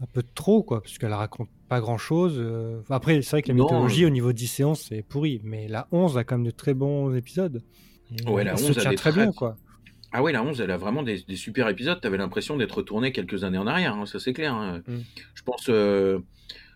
[0.01, 2.35] un peu trop, quoi, parce qu'elle raconte pas grand chose.
[2.37, 2.81] Euh.
[2.89, 5.41] Après, c'est vrai que la mythologie au niveau 10 et 11, c'est pourri.
[5.43, 7.63] Mais la 11 a quand même de très bons épisodes.
[8.27, 9.57] ouais, la 11, elle tient très bien, quoi.
[10.15, 11.99] Ah ouais, la 11, elle a vraiment des, super épisodes.
[11.99, 14.53] T'avais l'impression d'être retourné quelques années en arrière, hein, ça c'est clair.
[14.53, 14.83] Hein.
[14.87, 14.97] Mm.
[15.33, 16.19] Je pense euh,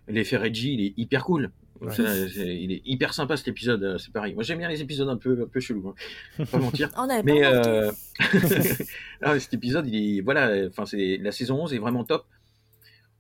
[0.08, 1.52] l'effet Reggie, il est hyper cool.
[2.00, 4.34] il est hyper sympa cet épisode, euh, c'est pareil.
[4.34, 5.94] Moi j'aime bien les épisodes un peu, un peu chelous,
[6.40, 6.46] hein.
[6.52, 6.90] pas mentir.
[7.24, 7.92] Mais euh...
[9.22, 12.26] ah, cet épisode, il est, voilà, enfin c'est la saison 11 est vraiment top.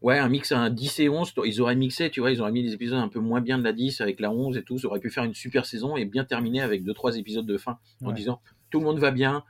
[0.01, 2.63] Ouais, un mix, un 10 et 11, ils auraient mixé, tu vois, ils auraient mis
[2.63, 4.87] des épisodes un peu moins bien de la 10 avec la 11 et tout, ça
[4.87, 7.77] aurait pu faire une super saison et bien terminer avec deux trois épisodes de fin
[8.03, 9.43] en disant tout le monde va bien,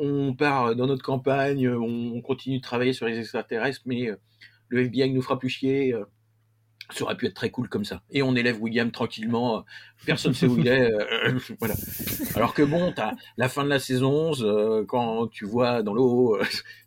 [0.00, 4.16] on part dans notre campagne, on continue de travailler sur les extraterrestres, mais euh,
[4.68, 5.92] le FBI nous fera plus chier.
[5.92, 6.04] Euh,
[6.92, 8.02] ça aurait pu être très cool comme ça.
[8.10, 9.60] Et on élève William tranquillement, euh,
[10.06, 10.90] personne ne sait où il est.
[11.60, 11.74] voilà.
[12.34, 16.36] Alors que bon, as la fin de la saison 11, quand tu vois dans l'eau,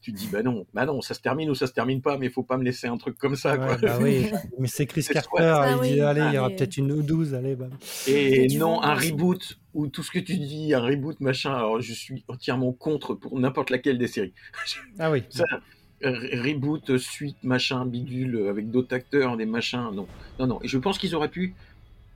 [0.01, 2.17] tu te dis bah non, bah non, ça se termine ou ça se termine pas,
[2.17, 3.55] mais il faut pas me laisser un truc comme ça.
[3.57, 3.77] quoi.
[3.77, 7.01] Bah oui, mais c'est Chris Carter, il dit allez, il y aura peut-être une ou
[7.01, 7.55] douze, allez.
[7.55, 7.69] Bah.
[8.07, 11.53] Et non, un reboot ou tout ce que tu dis, un reboot, machin.
[11.53, 14.33] Alors, je suis entièrement contre pour n'importe laquelle des séries.
[14.99, 15.23] Ah oui.
[15.29, 15.45] Ça,
[16.03, 19.89] reboot, suite, machin, bidule, avec d'autres acteurs, des machins.
[19.93, 20.07] Non,
[20.39, 20.59] non, non.
[20.61, 21.55] Et je pense qu'ils auraient pu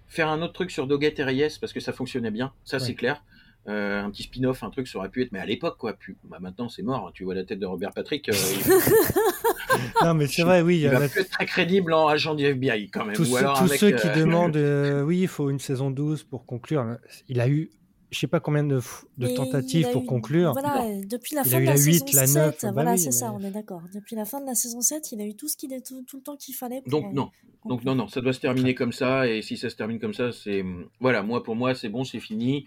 [0.08, 2.54] faire un autre truc sur Doggett et Reyes parce que ça fonctionnait bien.
[2.64, 3.24] Ça, c'est clair.
[3.70, 5.34] Euh, un petit spin-off, un truc, ça aurait pu être.
[5.34, 5.94] Mais à l'époque, quoi.
[5.94, 7.12] Puis, bah, maintenant, c'est mort.
[7.14, 8.30] Tu vois la tête de Robert Patrick.
[8.30, 8.34] Euh,
[10.04, 10.80] non, mais c'est vrai, oui.
[10.80, 13.16] Il, va être très crédible en agent du FBI, quand même.
[13.16, 14.56] Tous, ceux qui euh, demandent,
[15.06, 16.98] oui, il faut une saison 12 pour conclure.
[17.28, 17.70] Il a eu
[18.10, 18.80] je sais pas combien de,
[19.18, 20.54] de tentatives pour conclure.
[20.54, 23.34] Voilà, depuis la fin de la, 8, saison la 9, 7, bah voilà, c'est ça,
[23.34, 23.82] on est d'accord.
[23.94, 26.16] Depuis la fin de la saison 7, il a eu tout ce qu'il tout, tout,
[26.16, 26.82] le temps qu'il fallait.
[26.82, 27.32] Pour, Donc non,
[27.66, 30.14] donc non, non, ça doit se terminer comme ça, et si ça se termine comme
[30.14, 30.64] ça, c'est
[31.02, 32.66] voilà, moi pour moi c'est bon, c'est fini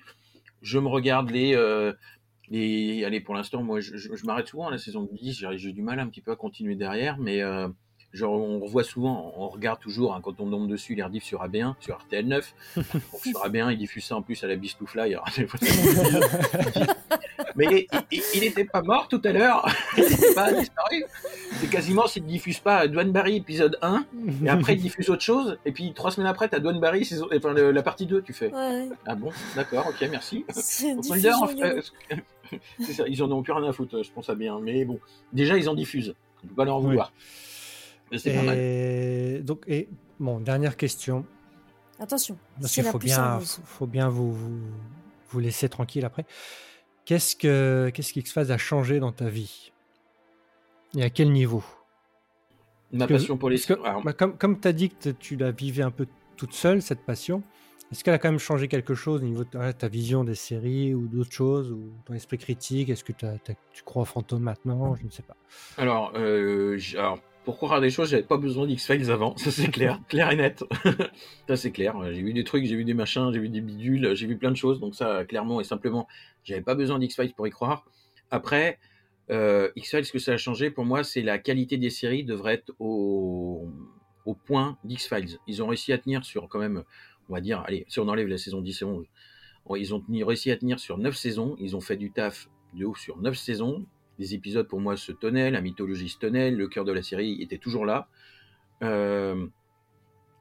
[0.62, 1.54] je me regarde les.
[1.54, 1.92] Euh,
[2.48, 5.46] les allez, pour l'instant, moi, je, je, m'arrête souvent à la saison 10.
[5.52, 7.68] J'ai du mal un petit peu à continuer derrière, mais euh,
[8.12, 11.42] genre, on revoit souvent, on regarde toujours hein, quand on tombe dessus les rediffs sur
[11.44, 12.54] AB1, sur RTL 9.
[13.22, 15.16] sur AB1, ils diffusent ça en plus à la Bistoufly.
[17.56, 19.68] mais il n'était pas mort tout à l'heure.
[19.96, 21.04] il n'était pas disparu.
[21.60, 24.04] C'est quasiment s'il ne diffuse pas Dwan Barry épisode 1,
[24.44, 27.08] et après il diffuse autre chose, et puis trois semaines après, tu as Dwan Barry,
[27.34, 28.50] enfin, la partie 2, tu fais.
[29.06, 30.44] Ah bon, d'accord, ok, merci.
[32.80, 34.58] C'est ça, ils en ont plus rien à foutre, je pense à bien.
[34.60, 34.98] Mais bon,
[35.32, 36.14] déjà, ils en diffusent.
[36.42, 37.12] On peut pas leur en vouloir.
[38.16, 39.44] C'est pas mal.
[39.44, 39.88] Donc, et
[40.18, 41.24] bon, dernière question.
[41.98, 42.38] Attention.
[42.60, 44.60] Parce qu'il faut bien, faut, bien vous, vous,
[45.28, 46.24] vous, laisser tranquille après.
[47.04, 49.72] Qu'est-ce que qu'est-ce qu'X-Phase a changé dans ta vie?
[50.96, 51.62] Et à quel niveau?
[52.92, 53.58] Ma passion pour les...
[54.04, 56.06] Bah, comme, comme tu as dit que tu la vivais un peu
[56.36, 57.42] toute seule, cette passion,
[57.92, 60.94] est-ce qu'elle a quand même changé quelque chose au niveau de ta vision des séries
[60.94, 62.88] ou d'autres choses, ou ton esprit critique?
[62.88, 64.94] Est-ce que tu crois aux fantômes maintenant?
[64.96, 65.36] Je ne sais pas.
[65.76, 67.18] Alors, euh, alors
[67.50, 70.62] pour croire des choses, j'avais pas besoin d'X-Files avant, ça c'est clair, clair et net.
[71.48, 71.96] ça c'est clair.
[72.12, 74.52] J'ai vu des trucs, j'ai vu des machins, j'ai vu des bidules, j'ai vu plein
[74.52, 76.06] de choses, donc ça clairement et simplement,
[76.44, 77.84] j'avais pas besoin d'X-Files pour y croire.
[78.30, 78.78] Après,
[79.32, 82.54] euh, X-Files, ce que ça a changé pour moi, c'est la qualité des séries devrait
[82.54, 83.68] être au,
[84.26, 85.38] au point d'X-Files.
[85.48, 86.84] Ils ont réussi à tenir sur quand même,
[87.28, 89.06] on va dire, allez, si on enlève la saison 10 et 11,
[89.76, 93.00] ils ont réussi à tenir sur 9 saisons, ils ont fait du taf de ouf
[93.00, 93.84] sur 9 saisons,
[94.20, 97.40] les épisodes pour moi se tenaient, la mythologie se tenait, le cœur de la série
[97.40, 98.06] était toujours là.
[98.82, 99.46] Euh,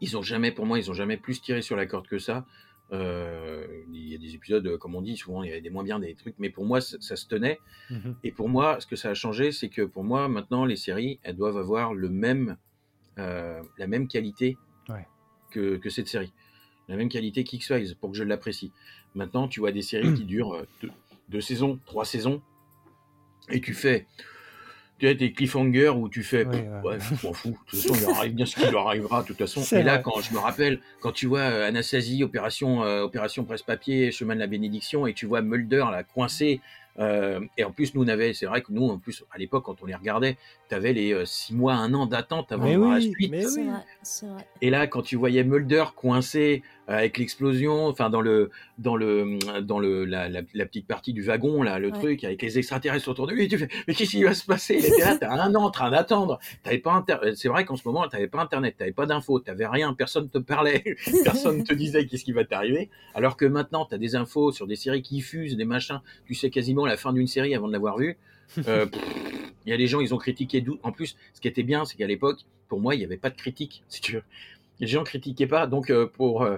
[0.01, 2.45] ils ont jamais, pour moi, ils ont jamais plus tiré sur la corde que ça.
[2.91, 5.83] Euh, il y a des épisodes, comme on dit, souvent il y avait des moins
[5.83, 7.59] bien, des trucs, mais pour moi ça, se tenait.
[7.89, 8.15] Mhm.
[8.25, 11.19] Et pour moi, ce que ça a changé, c'est que pour moi maintenant les séries,
[11.23, 12.57] elles doivent avoir le même,
[13.17, 14.57] euh, la même qualité
[15.51, 16.33] que, que, cette série.
[16.89, 18.71] la même qualité qu'X-Files pour que je l'apprécie.
[19.15, 20.91] Maintenant, tu vois des séries qui durent euh, deux,
[21.29, 22.41] deux saisons, trois saisons,
[23.51, 24.05] et tu fais
[24.99, 26.91] tu as des cliffhangers où tu fais, Ouais, ouais.
[26.91, 29.21] ouais, je m'en fous, de toute façon, il leur arrive bien ce qui leur arrivera,
[29.21, 29.63] de toute façon.
[29.75, 30.01] Et là, vrai.
[30.03, 34.41] quand je me rappelle, quand tu vois euh, Anastasie, opération, euh, opération presse-papier, chemin de
[34.41, 36.59] la bénédiction, et tu vois Mulder, là, coincé,
[36.97, 39.63] euh, et en plus, nous, on avait, c'est vrai que nous, en plus, à l'époque,
[39.65, 40.37] quand on les regardait,
[40.69, 43.11] tu avais les euh, six mois, un an d'attente avant Mais de voir la oui,
[43.15, 43.31] suite.
[43.31, 43.67] mais C'est oui.
[43.67, 44.47] vrai, c'est vrai.
[44.61, 49.37] Et là, quand tu voyais Mulder coincé euh, avec l'explosion, enfin dans le dans le
[49.61, 51.99] dans le la, la, la petite partie du wagon là, le Ouais.
[51.99, 54.75] truc avec les extraterrestres autour de lui, tu fais mais qu'est-ce qui va se passer?
[54.79, 56.39] Il était là, t'as un an en train d'attendre.
[56.63, 57.15] T'avais pas inter...
[57.35, 60.37] C'est vrai qu'en ce moment, t'avais pas internet, t'avais pas d'infos, t'avais rien, personne te
[60.39, 60.83] parlait,
[61.23, 62.89] personne te disait qu'est-ce qui va t'arriver.
[63.13, 66.01] Alors que maintenant, t'as des infos sur des séries qui fusent, des machins.
[66.25, 68.17] Tu sais quasiment la fin d'une série avant de l'avoir vue.
[68.67, 68.85] Euh,
[69.65, 70.63] Il y a des gens, ils ont critiqué.
[70.83, 73.29] En plus, ce qui était bien, c'est qu'à l'époque, pour moi, il n'y avait pas
[73.29, 74.23] de critique, si tu veux.
[74.79, 76.57] Les gens critiquaient pas, donc euh, pour euh,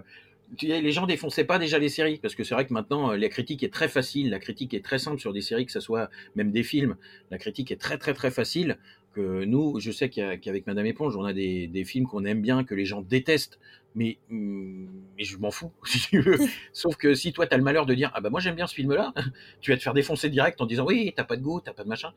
[0.62, 3.64] les gens défonçaient pas déjà les séries parce que c'est vrai que maintenant la critique
[3.64, 6.52] est très facile, la critique est très simple sur des séries que ce soit même
[6.52, 6.98] des films,
[7.32, 8.78] la critique est très très très facile.
[9.14, 12.74] Que nous, je sais qu'avec Madame Éponge, on a des, films qu'on aime bien, que
[12.74, 13.60] les gens détestent,
[13.94, 14.88] mais hum,
[15.18, 16.38] mais je m'en fous si tu veux.
[16.72, 18.74] Sauf que si toi t'as le malheur de dire ah bah moi j'aime bien ce
[18.74, 19.14] film-là,
[19.62, 21.84] tu vas te faire défoncer direct en disant oui t'as pas de goût, t'as pas
[21.84, 22.14] de machin.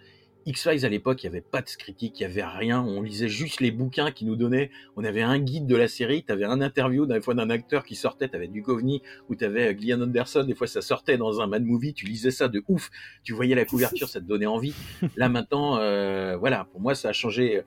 [0.46, 3.28] X-Files à l'époque, il y avait pas de critique, il y avait rien, on lisait
[3.28, 6.44] juste les bouquins qui nous donnaient on avait un guide de la série, tu avais
[6.44, 10.00] un interview des fois d'un acteur qui sortait, tu avais Duchovny ou tu avais Gillian
[10.02, 12.90] Anderson, des fois ça sortait dans un Mad Movie, tu lisais ça de ouf,
[13.22, 14.74] tu voyais la couverture, ça te donnait envie.
[15.16, 17.62] Là maintenant, euh, voilà, pour moi ça a changé,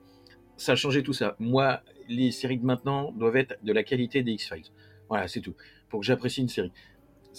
[0.56, 1.36] ça a changé tout ça.
[1.38, 4.70] Moi, les séries de maintenant doivent être de la qualité des X-Files.
[5.08, 5.54] Voilà, c'est tout.
[5.88, 6.72] Pour que j'apprécie une série.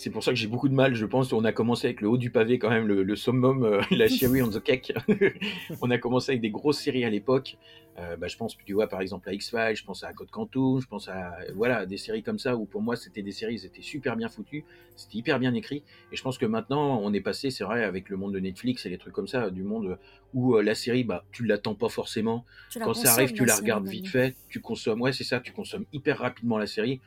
[0.01, 1.33] C'est pour ça que j'ai beaucoup de mal, je pense.
[1.33, 4.07] On a commencé avec le haut du pavé, quand même, le, le summum, euh, la
[4.07, 4.93] cherry on the cake.
[5.81, 7.57] on a commencé avec des grosses séries à l'époque.
[7.97, 10.79] Euh, bah, je pense, tu vois, par exemple à X-Files, je pense à Code Quantum,
[10.79, 13.65] je pense à voilà des séries comme ça où pour moi c'était des séries, ils
[13.65, 14.63] étaient super bien foutues,
[14.95, 15.83] c'était hyper bien écrit.
[16.13, 18.85] Et je pense que maintenant on est passé, c'est vrai, avec le monde de Netflix
[18.85, 19.97] et les trucs comme ça, du monde
[20.33, 22.45] où euh, la série, bah tu l'attends pas forcément.
[22.77, 25.01] La Quand ça arrive, tu la regardes vite fait, tu consommes.
[25.01, 27.01] Ouais, c'est ça, tu consommes hyper rapidement la série.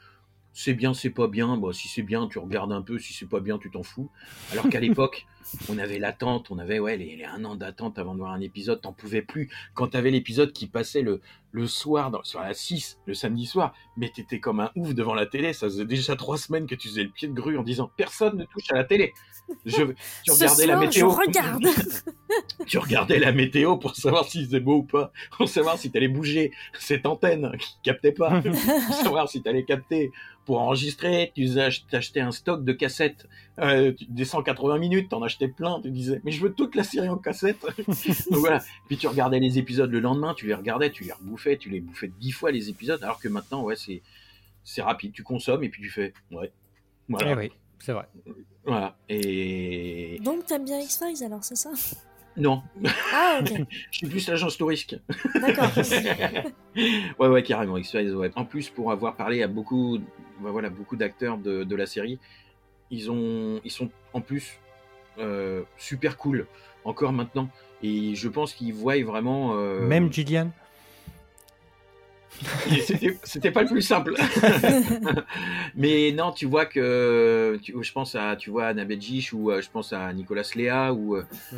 [0.53, 1.57] C'est bien, c'est pas bien.
[1.57, 2.99] Bah, si c'est bien, tu regardes un peu.
[2.99, 4.11] Si c'est pas bien, tu t'en fous.
[4.53, 5.27] Alors qu'à l'époque,
[5.69, 8.41] on avait l'attente, on avait ouais, les, les un an d'attente avant de voir un
[8.41, 8.81] épisode.
[8.81, 9.51] T'en pouvais plus.
[9.75, 11.21] Quand t'avais l'épisode qui passait le,
[11.53, 15.15] le soir dans, sur la 6, le samedi soir, mais t'étais comme un ouf devant
[15.15, 15.53] la télé.
[15.53, 18.39] Ça faisait déjà trois semaines que tu faisais le pied de grue en disant personne
[18.39, 19.13] ne touche à la télé.
[19.67, 19.85] Je,
[20.25, 21.11] tu regardais la météo.
[21.11, 21.65] Je regarde.
[22.67, 26.09] tu regardais la météo pour savoir si c'est beau ou pas, pour savoir si t'allais
[26.09, 28.41] bouger cette antenne qui captait pas,
[28.87, 30.11] pour savoir si t'allais capter
[30.45, 31.33] pour enregistrer.
[31.35, 33.29] Tu ach- t'achetais un stock de cassettes
[33.59, 37.09] euh, des 180 minutes, t'en achetais plein, tu disais mais je veux toute la série
[37.09, 37.61] en cassette.
[37.87, 38.61] Donc voilà.
[38.89, 41.81] Puis tu regardais les épisodes le lendemain, tu les regardais, tu les rebouffais, tu les
[41.81, 44.03] bouffais dix fois les épisodes, alors que maintenant ouais c'est
[44.65, 46.53] c'est rapide, tu consommes et puis tu fais ouais.
[47.09, 47.33] Voilà.
[47.33, 48.07] Eh oui, c'est vrai.
[48.65, 48.97] Voilà.
[49.09, 51.71] Et Donc t'aimes bien X-Files alors, c'est ça?
[52.37, 52.63] Non,
[53.13, 53.53] Ah ok,
[53.91, 54.99] je suis plus l'agence touriste.
[55.35, 55.69] d'accord.
[57.19, 57.77] ouais, ouais, carrément.
[57.77, 58.31] X-Files, ouais.
[58.37, 59.99] En plus, pour avoir parlé à beaucoup,
[60.41, 62.19] bah, voilà, beaucoup d'acteurs de, de la série,
[62.91, 64.59] ils ont, ils sont en plus
[65.19, 66.47] euh, super cool
[66.85, 67.49] encore maintenant.
[67.83, 69.53] Et je pense qu'ils voient vraiment.
[69.57, 70.51] euh, Même Gillian
[73.25, 74.15] C'était pas le plus simple.
[75.77, 79.61] Mais non, tu vois que tu- je pense à tu vois Anna Belgiche ou euh,
[79.61, 81.57] je pense à Nicolas Léa ou Mm.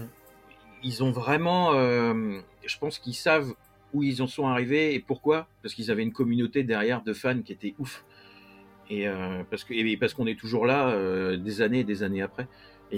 [0.83, 3.53] ils ont vraiment euh, je pense qu'ils savent
[3.93, 7.41] où ils en sont arrivés et pourquoi parce qu'ils avaient une communauté derrière de fans
[7.41, 8.05] qui était ouf.
[8.91, 12.03] Et euh, parce que et parce qu'on est toujours là euh, des années et des
[12.03, 12.47] années après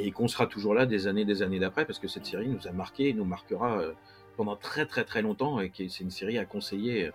[0.05, 2.67] et qu'on sera toujours là des années des années d'après parce que cette série nous
[2.67, 3.93] a marqué et nous marquera euh,
[4.37, 7.11] pendant très très très longtemps et c'est une série à conseiller euh,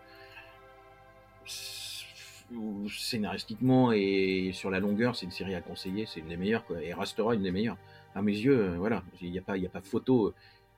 [2.90, 6.94] scénaristiquement et sur la longueur, c'est une série à conseiller, c'est une des meilleures, et
[6.94, 7.78] restera une des meilleures.
[8.14, 10.34] À mes yeux, euh, voilà, il n'y a pas, a pas photo.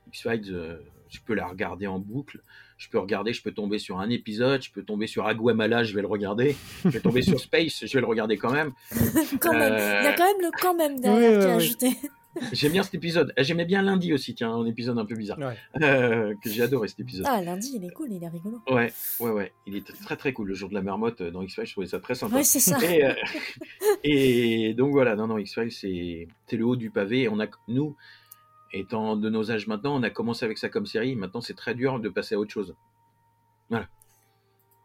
[0.06, 0.78] Euh, X-Files, euh,
[1.10, 2.42] je peux la regarder en boucle.
[2.78, 5.96] Je peux regarder, je peux tomber sur un épisode, je peux tomber sur Aguamala, je
[5.96, 6.56] vais le regarder.
[6.84, 8.72] Je vais tomber sur Space, je vais le regarder quand même.
[9.40, 11.98] quand même, il y a quand même le quand même derrière Oui, qui est ajouté.
[12.52, 13.34] J'aime bien cet épisode.
[13.38, 15.38] J'aimais bien lundi aussi, tiens, un épisode un peu bizarre.
[15.40, 15.58] Ouais.
[15.82, 17.26] Euh, que j'ai adoré cet épisode.
[17.30, 18.62] Ah lundi, il est cool, il est rigolo.
[18.70, 19.52] Ouais, ouais, ouais.
[19.68, 20.48] Il était très très cool.
[20.48, 22.38] Le jour de la marmotte euh, dans X-Files, je trouvais ça très sympa.
[22.38, 22.80] Ouais, c'est ça.
[22.84, 23.14] Et, euh,
[24.04, 27.24] et donc voilà, non, non, X-Files, c'est c'est le haut du pavé.
[27.24, 27.96] Et on a, nous,
[28.74, 31.16] étant de nos âges maintenant, on a commencé avec ça comme série.
[31.16, 32.76] Maintenant, c'est très dur de passer à autre chose.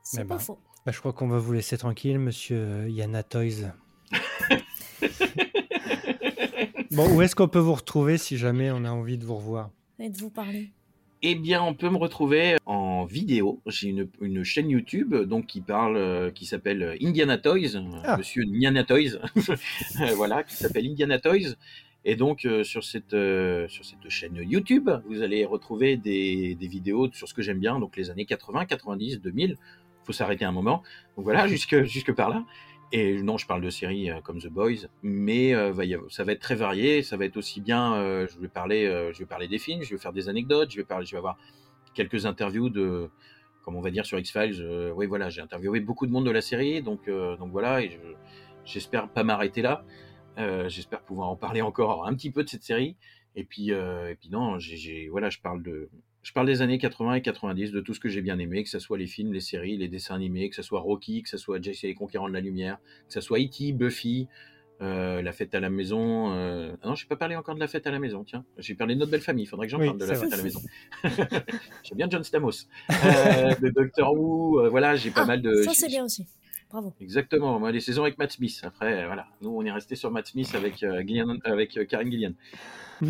[0.02, 0.38] C'est Eh pas ben.
[0.38, 0.58] faux.
[0.86, 3.72] Bah, je crois qu'on va vous laisser tranquille, monsieur Yana Toys.
[6.92, 9.70] bon, où est-ce qu'on peut vous retrouver si jamais on a envie de vous revoir?
[9.98, 10.70] Et de vous parler.
[11.22, 13.60] Eh bien, on peut me retrouver en vidéo.
[13.66, 18.16] J'ai une, une chaîne YouTube donc qui parle, euh, qui s'appelle Indiana Toys, Ah.
[18.16, 19.18] Monsieur Indiana Toys,
[20.00, 21.56] Euh, voilà, qui s'appelle Indiana Toys.
[22.04, 26.68] Et donc euh, sur cette euh, sur cette chaîne YouTube, vous allez retrouver des, des
[26.68, 29.56] vidéos sur ce que j'aime bien, donc les années 80, 90, 2000.
[30.04, 30.82] Faut s'arrêter un moment.
[31.16, 32.44] Donc voilà, jusque jusque par là.
[32.92, 36.10] Et non, je parle de séries euh, comme The Boys, mais euh, va y avoir-
[36.10, 37.02] ça va être très varié.
[37.02, 37.94] Ça va être aussi bien.
[37.96, 40.70] euh, je vais parler, euh, je vais parler des films, je vais faire des anecdotes,
[40.70, 41.36] je vais parler, je vais avoir
[41.92, 43.10] quelques interviews de,
[43.62, 44.92] comme on va dire sur X Files.
[44.96, 47.82] oui, voilà, j'ai interviewé beaucoup de monde de la série, donc euh, donc voilà.
[47.82, 47.98] Et je-
[48.64, 49.84] j'espère pas m'arrêter là.
[50.38, 52.96] Euh, j'espère pouvoir en parler encore un petit peu de cette série.
[53.36, 55.88] Et puis euh, et puis non, j'ai- voilà, je parle de
[56.22, 58.68] je parle des années 80 et 90, de tout ce que j'ai bien aimé, que
[58.68, 61.38] ce soit les films, les séries, les dessins animés, que ce soit Rocky, que ce
[61.38, 64.26] soit Jesse et les Conquérants de la Lumière, que ce soit E.T., Buffy,
[64.82, 66.32] euh, La Fête à la Maison.
[66.34, 66.74] Euh...
[66.82, 68.44] Ah non, je n'ai pas parlé encore de La Fête à la Maison, tiens.
[68.58, 70.32] J'ai parlé de notre belle famille, il faudrait que j'en Oui, parle de La Fête
[70.32, 70.60] à la Maison.
[71.84, 72.50] J'aime bien John Stamos.
[72.90, 75.62] Euh, de Doctor Who, euh, voilà, j'ai pas Ah, mal de...
[75.62, 76.26] Ça, c'est bien aussi.
[76.70, 76.92] Bravo.
[77.00, 78.60] Exactement, moi les saisons avec Matt Smith.
[78.62, 81.84] Après, euh, voilà, nous on est resté sur Matt Smith avec euh, Gillian- avec euh,
[81.86, 82.32] Karen Gillian.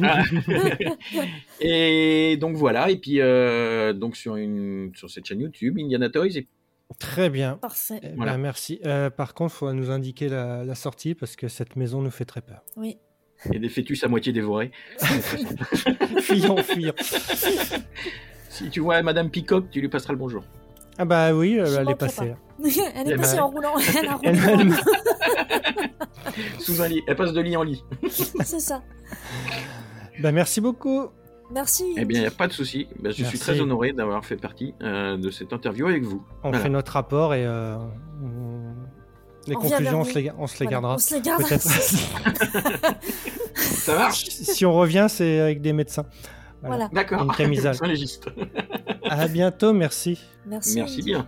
[0.03, 0.23] Ah.
[1.61, 6.37] et donc voilà, et puis euh, donc sur une sur cette chaîne YouTube, Indiana Toys.
[6.37, 6.47] Et...
[6.99, 7.57] Très bien.
[7.57, 7.99] Parfait.
[8.03, 8.39] Eh ben, Voilà.
[8.39, 8.81] merci.
[8.87, 12.11] Euh, par contre, il faut nous indiquer la, la sortie parce que cette maison nous
[12.11, 12.63] fait très peur.
[12.77, 12.97] Oui.
[13.53, 14.71] et des fœtus à moitié dévorés.
[16.21, 16.95] fuyons, fuyons.
[18.49, 20.45] Si tu vois Madame Peacock, tu lui passeras le bonjour.
[20.99, 22.35] Ah bah oui, euh, elle est passée.
[22.95, 23.75] Elle est passée en roulant.
[23.99, 24.29] Elle a roulé.
[24.31, 24.73] Elle-
[26.37, 27.83] elle- Sous un lit, elle passe de lit en lit.
[28.11, 28.83] C'est ça.
[30.21, 31.07] bah merci beaucoup.
[31.51, 31.95] Merci.
[31.97, 32.89] Eh bien, il n'y a pas de souci.
[32.99, 33.25] Ben, je Merci.
[33.25, 36.23] suis très honoré d'avoir fait partie euh, de cette interview avec vous.
[36.43, 36.59] On Voilà.
[36.63, 37.77] fait notre rapport et euh,
[38.23, 38.75] on-
[39.47, 40.95] les On conclusions, on se les, on se les Voilà, gardera.
[40.95, 41.57] On se les gardera.
[43.57, 46.05] Ça marche si on revient, c'est avec des médecins.
[46.63, 46.89] Voilà.
[46.93, 47.23] D'accord.
[47.23, 47.77] Une camisole.
[49.11, 50.19] À bientôt, merci.
[50.45, 50.77] Merci.
[50.77, 51.27] Merci bien.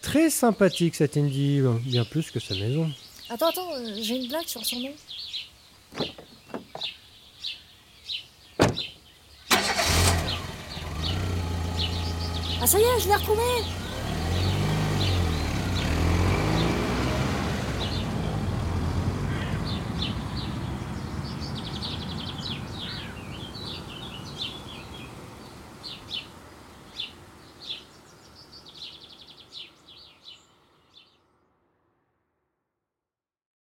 [0.00, 2.90] Très sympathique cette Indie, bien plus que sa maison.
[3.28, 4.92] Attends, attends, euh, j'ai une blague sur son nom.
[12.60, 13.42] Ah ça y est, je l'ai retrouvé